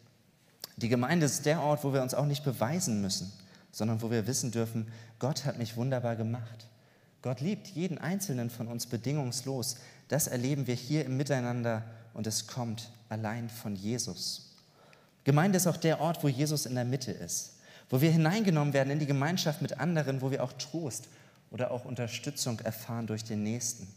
Die 0.78 0.90
Gemeinde 0.90 1.28
ist 1.28 1.46
der 1.46 1.62
Ort, 1.62 1.84
wo 1.84 1.94
wir 1.94 2.02
uns 2.02 2.16
auch 2.16 2.26
nicht 2.26 2.44
beweisen 2.44 3.00
müssen, 3.00 3.32
sondern 3.72 4.02
wo 4.02 4.10
wir 4.10 4.26
wissen 4.26 4.50
dürfen, 4.50 4.88
Gott 5.20 5.46
hat 5.46 5.60
mich 5.60 5.78
wunderbar 5.78 6.16
gemacht. 6.16 6.66
Gott 7.22 7.42
liebt 7.42 7.68
jeden 7.68 7.98
einzelnen 7.98 8.50
von 8.50 8.68
uns 8.68 8.88
bedingungslos. 8.88 9.78
Das 10.08 10.28
erleben 10.28 10.68
wir 10.68 10.76
hier 10.76 11.06
im 11.06 11.18
Miteinander 11.18 11.84
und 12.14 12.28
es 12.28 12.48
kommt 12.48 12.92
allein 13.10 13.50
von 13.50 13.76
Jesus. 13.76 14.56
Gemeinde 15.24 15.58
ist 15.58 15.68
auch 15.68 15.78
der 15.78 16.02
Ort, 16.02 16.24
wo 16.24 16.28
Jesus 16.28 16.66
in 16.66 16.76
der 16.76 16.86
Mitte 16.86 17.12
ist, 17.12 17.58
wo 17.90 18.02
wir 18.02 18.12
hineingenommen 18.12 18.74
werden 18.74 18.90
in 18.90 19.00
die 19.00 19.06
Gemeinschaft 19.06 19.62
mit 19.62 19.80
anderen, 19.80 20.22
wo 20.22 20.32
wir 20.32 20.44
auch 20.44 20.54
Trost 20.54 21.10
oder 21.52 21.72
auch 21.72 21.86
Unterstützung 21.86 22.60
erfahren 22.62 23.06
durch 23.06 23.24
den 23.24 23.44
Nächsten, 23.44 23.88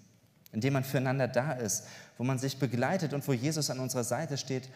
indem 0.52 0.74
man 0.74 0.84
füreinander 0.84 1.28
da 1.28 1.52
ist, 1.52 1.84
wo 2.18 2.24
man 2.24 2.38
sich 2.38 2.58
begleitet 2.58 3.14
und 3.14 3.26
wo 3.26 3.32
Jesus 3.32 3.70
an 3.70 3.80
unserer 3.80 4.04
Seite 4.04 4.36
steht 4.36 4.68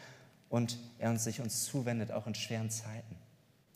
und 0.48 0.78
er 0.98 1.10
uns 1.10 1.24
sich 1.24 1.40
uns 1.40 1.64
zuwendet, 1.64 2.12
auch 2.12 2.26
in 2.26 2.34
schweren 2.34 2.70
Zeiten. 2.70 3.16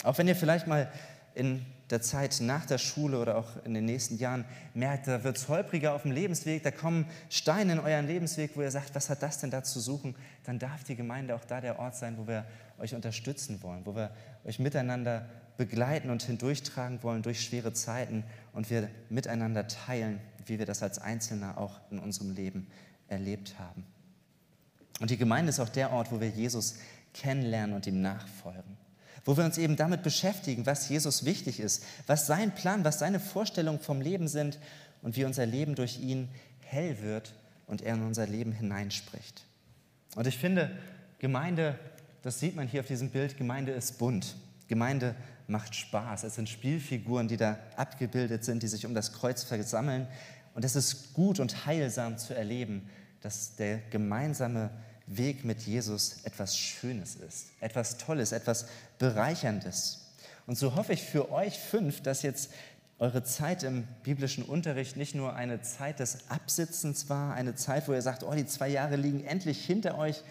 Auch 0.02 0.16
wenn 0.16 0.28
ihr 0.28 0.36
vielleicht 0.36 0.66
mal 0.66 0.90
in 1.34 1.64
der 1.92 2.00
Zeit 2.00 2.38
nach 2.40 2.66
der 2.66 2.78
Schule 2.78 3.20
oder 3.20 3.36
auch 3.36 3.62
in 3.64 3.74
den 3.74 3.84
nächsten 3.84 4.16
Jahren 4.16 4.44
merkt, 4.74 5.06
da 5.06 5.22
wird 5.22 5.36
es 5.36 5.48
holpriger 5.48 5.94
auf 5.94 6.02
dem 6.02 6.10
Lebensweg, 6.10 6.62
da 6.62 6.70
kommen 6.70 7.06
Steine 7.28 7.74
in 7.74 7.78
euren 7.78 8.06
Lebensweg, 8.06 8.56
wo 8.56 8.62
ihr 8.62 8.70
sagt, 8.70 8.94
was 8.94 9.10
hat 9.10 9.22
das 9.22 9.38
denn 9.38 9.50
da 9.50 9.62
zu 9.62 9.78
suchen, 9.78 10.16
dann 10.44 10.58
darf 10.58 10.84
die 10.84 10.96
Gemeinde 10.96 11.34
auch 11.34 11.44
da 11.44 11.60
der 11.60 11.78
Ort 11.78 11.94
sein, 11.94 12.16
wo 12.16 12.26
wir 12.26 12.46
euch 12.78 12.94
unterstützen 12.94 13.62
wollen, 13.62 13.84
wo 13.84 13.94
wir 13.94 14.10
euch 14.44 14.58
miteinander 14.58 15.28
begleiten 15.58 16.10
und 16.10 16.22
hindurchtragen 16.22 17.02
wollen 17.02 17.22
durch 17.22 17.42
schwere 17.42 17.74
Zeiten 17.74 18.24
und 18.52 18.70
wir 18.70 18.88
miteinander 19.10 19.68
teilen, 19.68 20.18
wie 20.46 20.58
wir 20.58 20.66
das 20.66 20.82
als 20.82 20.98
Einzelner 20.98 21.58
auch 21.58 21.78
in 21.90 21.98
unserem 21.98 22.34
Leben 22.34 22.66
erlebt 23.08 23.58
haben. 23.58 23.84
Und 25.00 25.10
die 25.10 25.18
Gemeinde 25.18 25.50
ist 25.50 25.60
auch 25.60 25.68
der 25.68 25.92
Ort, 25.92 26.10
wo 26.10 26.20
wir 26.20 26.28
Jesus 26.28 26.76
kennenlernen 27.12 27.76
und 27.76 27.86
ihm 27.86 28.00
nachfolgen. 28.00 28.81
Wo 29.24 29.36
wir 29.36 29.44
uns 29.44 29.58
eben 29.58 29.76
damit 29.76 30.02
beschäftigen, 30.02 30.66
was 30.66 30.88
Jesus 30.88 31.24
wichtig 31.24 31.60
ist, 31.60 31.84
was 32.06 32.26
sein 32.26 32.54
Plan, 32.54 32.84
was 32.84 32.98
seine 32.98 33.20
Vorstellungen 33.20 33.80
vom 33.80 34.00
Leben 34.00 34.28
sind 34.28 34.58
und 35.00 35.16
wie 35.16 35.24
unser 35.24 35.46
Leben 35.46 35.74
durch 35.74 36.00
ihn 36.00 36.28
hell 36.60 37.00
wird 37.02 37.34
und 37.66 37.82
er 37.82 37.94
in 37.94 38.02
unser 38.02 38.26
Leben 38.26 38.52
hineinspricht. 38.52 39.44
Und 40.16 40.26
ich 40.26 40.38
finde, 40.38 40.70
Gemeinde, 41.18 41.78
das 42.22 42.40
sieht 42.40 42.56
man 42.56 42.66
hier 42.66 42.80
auf 42.80 42.86
diesem 42.86 43.10
Bild, 43.10 43.36
Gemeinde 43.36 43.72
ist 43.72 43.98
bunt. 43.98 44.36
Gemeinde 44.68 45.14
macht 45.46 45.74
Spaß. 45.74 46.24
Es 46.24 46.34
sind 46.34 46.48
Spielfiguren, 46.48 47.28
die 47.28 47.36
da 47.36 47.58
abgebildet 47.76 48.44
sind, 48.44 48.62
die 48.62 48.68
sich 48.68 48.86
um 48.86 48.94
das 48.94 49.12
Kreuz 49.12 49.44
versammeln. 49.44 50.06
Und 50.54 50.64
es 50.64 50.76
ist 50.76 51.14
gut 51.14 51.40
und 51.40 51.66
heilsam 51.66 52.18
zu 52.18 52.34
erleben, 52.34 52.88
dass 53.20 53.56
der 53.56 53.78
gemeinsame 53.90 54.70
Weg 55.16 55.44
mit 55.44 55.62
Jesus 55.62 56.24
etwas 56.24 56.56
Schönes 56.56 57.16
ist, 57.16 57.48
etwas 57.60 57.98
Tolles, 57.98 58.32
etwas 58.32 58.66
Bereicherndes. 58.98 60.00
Und 60.46 60.58
so 60.58 60.74
hoffe 60.74 60.92
ich 60.92 61.02
für 61.02 61.30
euch 61.30 61.58
fünf, 61.58 62.02
dass 62.02 62.22
jetzt 62.22 62.50
eure 62.98 63.24
Zeit 63.24 63.62
im 63.64 63.84
biblischen 64.04 64.44
Unterricht 64.44 64.96
nicht 64.96 65.14
nur 65.14 65.34
eine 65.34 65.60
Zeit 65.60 65.98
des 65.98 66.30
Absitzens 66.30 67.08
war, 67.08 67.34
eine 67.34 67.54
Zeit, 67.54 67.88
wo 67.88 67.92
ihr 67.92 68.02
sagt, 68.02 68.22
oh, 68.22 68.32
die 68.32 68.46
zwei 68.46 68.68
Jahre 68.68 68.96
liegen 68.96 69.24
endlich 69.24 69.64
hinter 69.64 69.98
euch, 69.98 70.22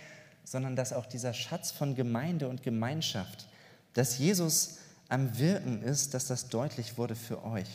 sondern 0.44 0.76
dass 0.76 0.94
auch 0.94 1.06
dieser 1.06 1.34
Schatz 1.34 1.72
von 1.72 1.96
Gemeinde 1.96 2.48
und 2.48 2.64
Gemeinschaft, 2.64 3.48
dass 3.94 4.18
Jesus 4.18 4.78
am 5.10 5.38
Wirken 5.38 5.82
ist, 5.82 6.14
dass 6.14 6.28
das 6.28 6.48
deutlich 6.48 6.98
wurde 6.98 7.16
für 7.16 7.44
euch. 7.44 7.68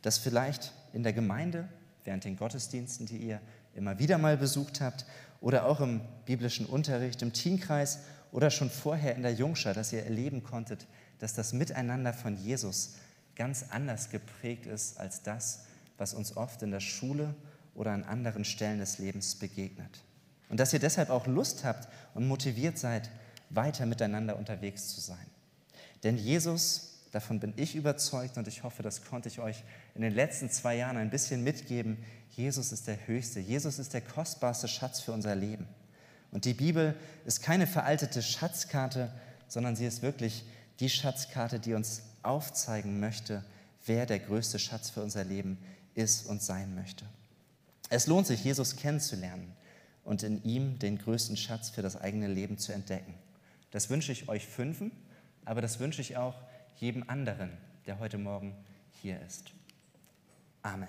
Dass 0.00 0.16
vielleicht 0.16 0.72
in 0.94 1.02
der 1.02 1.12
Gemeinde, 1.12 1.68
während 2.04 2.24
den 2.24 2.36
Gottesdiensten, 2.36 3.04
die 3.04 3.18
ihr 3.18 3.40
immer 3.80 3.98
wieder 3.98 4.18
mal 4.18 4.36
besucht 4.36 4.80
habt 4.80 5.06
oder 5.40 5.64
auch 5.64 5.80
im 5.80 6.02
biblischen 6.26 6.66
Unterricht, 6.66 7.22
im 7.22 7.32
Teamkreis 7.32 8.00
oder 8.30 8.50
schon 8.50 8.70
vorher 8.70 9.16
in 9.16 9.22
der 9.22 9.32
Jungschar, 9.32 9.74
dass 9.74 9.92
ihr 9.92 10.04
erleben 10.04 10.44
konntet, 10.44 10.86
dass 11.18 11.34
das 11.34 11.52
Miteinander 11.52 12.12
von 12.12 12.36
Jesus 12.36 12.94
ganz 13.34 13.64
anders 13.70 14.10
geprägt 14.10 14.66
ist 14.66 14.98
als 15.00 15.22
das, 15.22 15.64
was 15.96 16.14
uns 16.14 16.36
oft 16.36 16.62
in 16.62 16.70
der 16.70 16.80
Schule 16.80 17.34
oder 17.74 17.92
an 17.92 18.04
anderen 18.04 18.44
Stellen 18.44 18.78
des 18.78 18.98
Lebens 18.98 19.34
begegnet. 19.34 20.02
Und 20.50 20.60
dass 20.60 20.72
ihr 20.72 20.78
deshalb 20.78 21.08
auch 21.08 21.26
Lust 21.26 21.64
habt 21.64 21.88
und 22.14 22.28
motiviert 22.28 22.78
seid, 22.78 23.10
weiter 23.48 23.86
miteinander 23.86 24.36
unterwegs 24.36 24.88
zu 24.88 25.00
sein. 25.00 25.26
Denn 26.02 26.18
Jesus, 26.18 26.89
davon 27.10 27.40
bin 27.40 27.52
ich 27.56 27.74
überzeugt 27.74 28.36
und 28.36 28.48
ich 28.48 28.62
hoffe, 28.62 28.82
das 28.82 29.04
konnte 29.04 29.28
ich 29.28 29.40
euch 29.40 29.62
in 29.94 30.02
den 30.02 30.14
letzten 30.14 30.50
zwei 30.50 30.76
Jahren 30.76 30.96
ein 30.96 31.10
bisschen 31.10 31.42
mitgeben, 31.42 31.98
Jesus 32.30 32.72
ist 32.72 32.86
der 32.86 33.06
Höchste. 33.06 33.40
Jesus 33.40 33.78
ist 33.78 33.92
der 33.92 34.00
kostbarste 34.00 34.68
Schatz 34.68 35.00
für 35.00 35.12
unser 35.12 35.34
Leben. 35.34 35.66
Und 36.30 36.44
die 36.44 36.54
Bibel 36.54 36.94
ist 37.26 37.42
keine 37.42 37.66
veraltete 37.66 38.22
Schatzkarte, 38.22 39.12
sondern 39.48 39.74
sie 39.74 39.86
ist 39.86 40.02
wirklich 40.02 40.44
die 40.78 40.88
Schatzkarte, 40.88 41.58
die 41.58 41.74
uns 41.74 42.02
aufzeigen 42.22 43.00
möchte, 43.00 43.44
wer 43.86 44.06
der 44.06 44.20
größte 44.20 44.58
Schatz 44.58 44.90
für 44.90 45.02
unser 45.02 45.24
Leben 45.24 45.58
ist 45.94 46.26
und 46.26 46.42
sein 46.42 46.74
möchte. 46.74 47.04
Es 47.88 48.06
lohnt 48.06 48.28
sich, 48.28 48.44
Jesus 48.44 48.76
kennenzulernen 48.76 49.52
und 50.04 50.22
in 50.22 50.42
ihm 50.44 50.78
den 50.78 50.98
größten 50.98 51.36
Schatz 51.36 51.70
für 51.70 51.82
das 51.82 52.00
eigene 52.00 52.28
Leben 52.28 52.58
zu 52.58 52.72
entdecken. 52.72 53.14
Das 53.72 53.90
wünsche 53.90 54.12
ich 54.12 54.28
euch 54.28 54.46
fünfen, 54.46 54.92
aber 55.44 55.60
das 55.60 55.80
wünsche 55.80 56.00
ich 56.00 56.16
auch 56.16 56.34
jedem 56.76 57.04
anderen, 57.08 57.50
der 57.86 57.98
heute 57.98 58.18
Morgen 58.18 58.54
hier 59.02 59.20
ist. 59.20 59.52
Amen. 60.62 60.88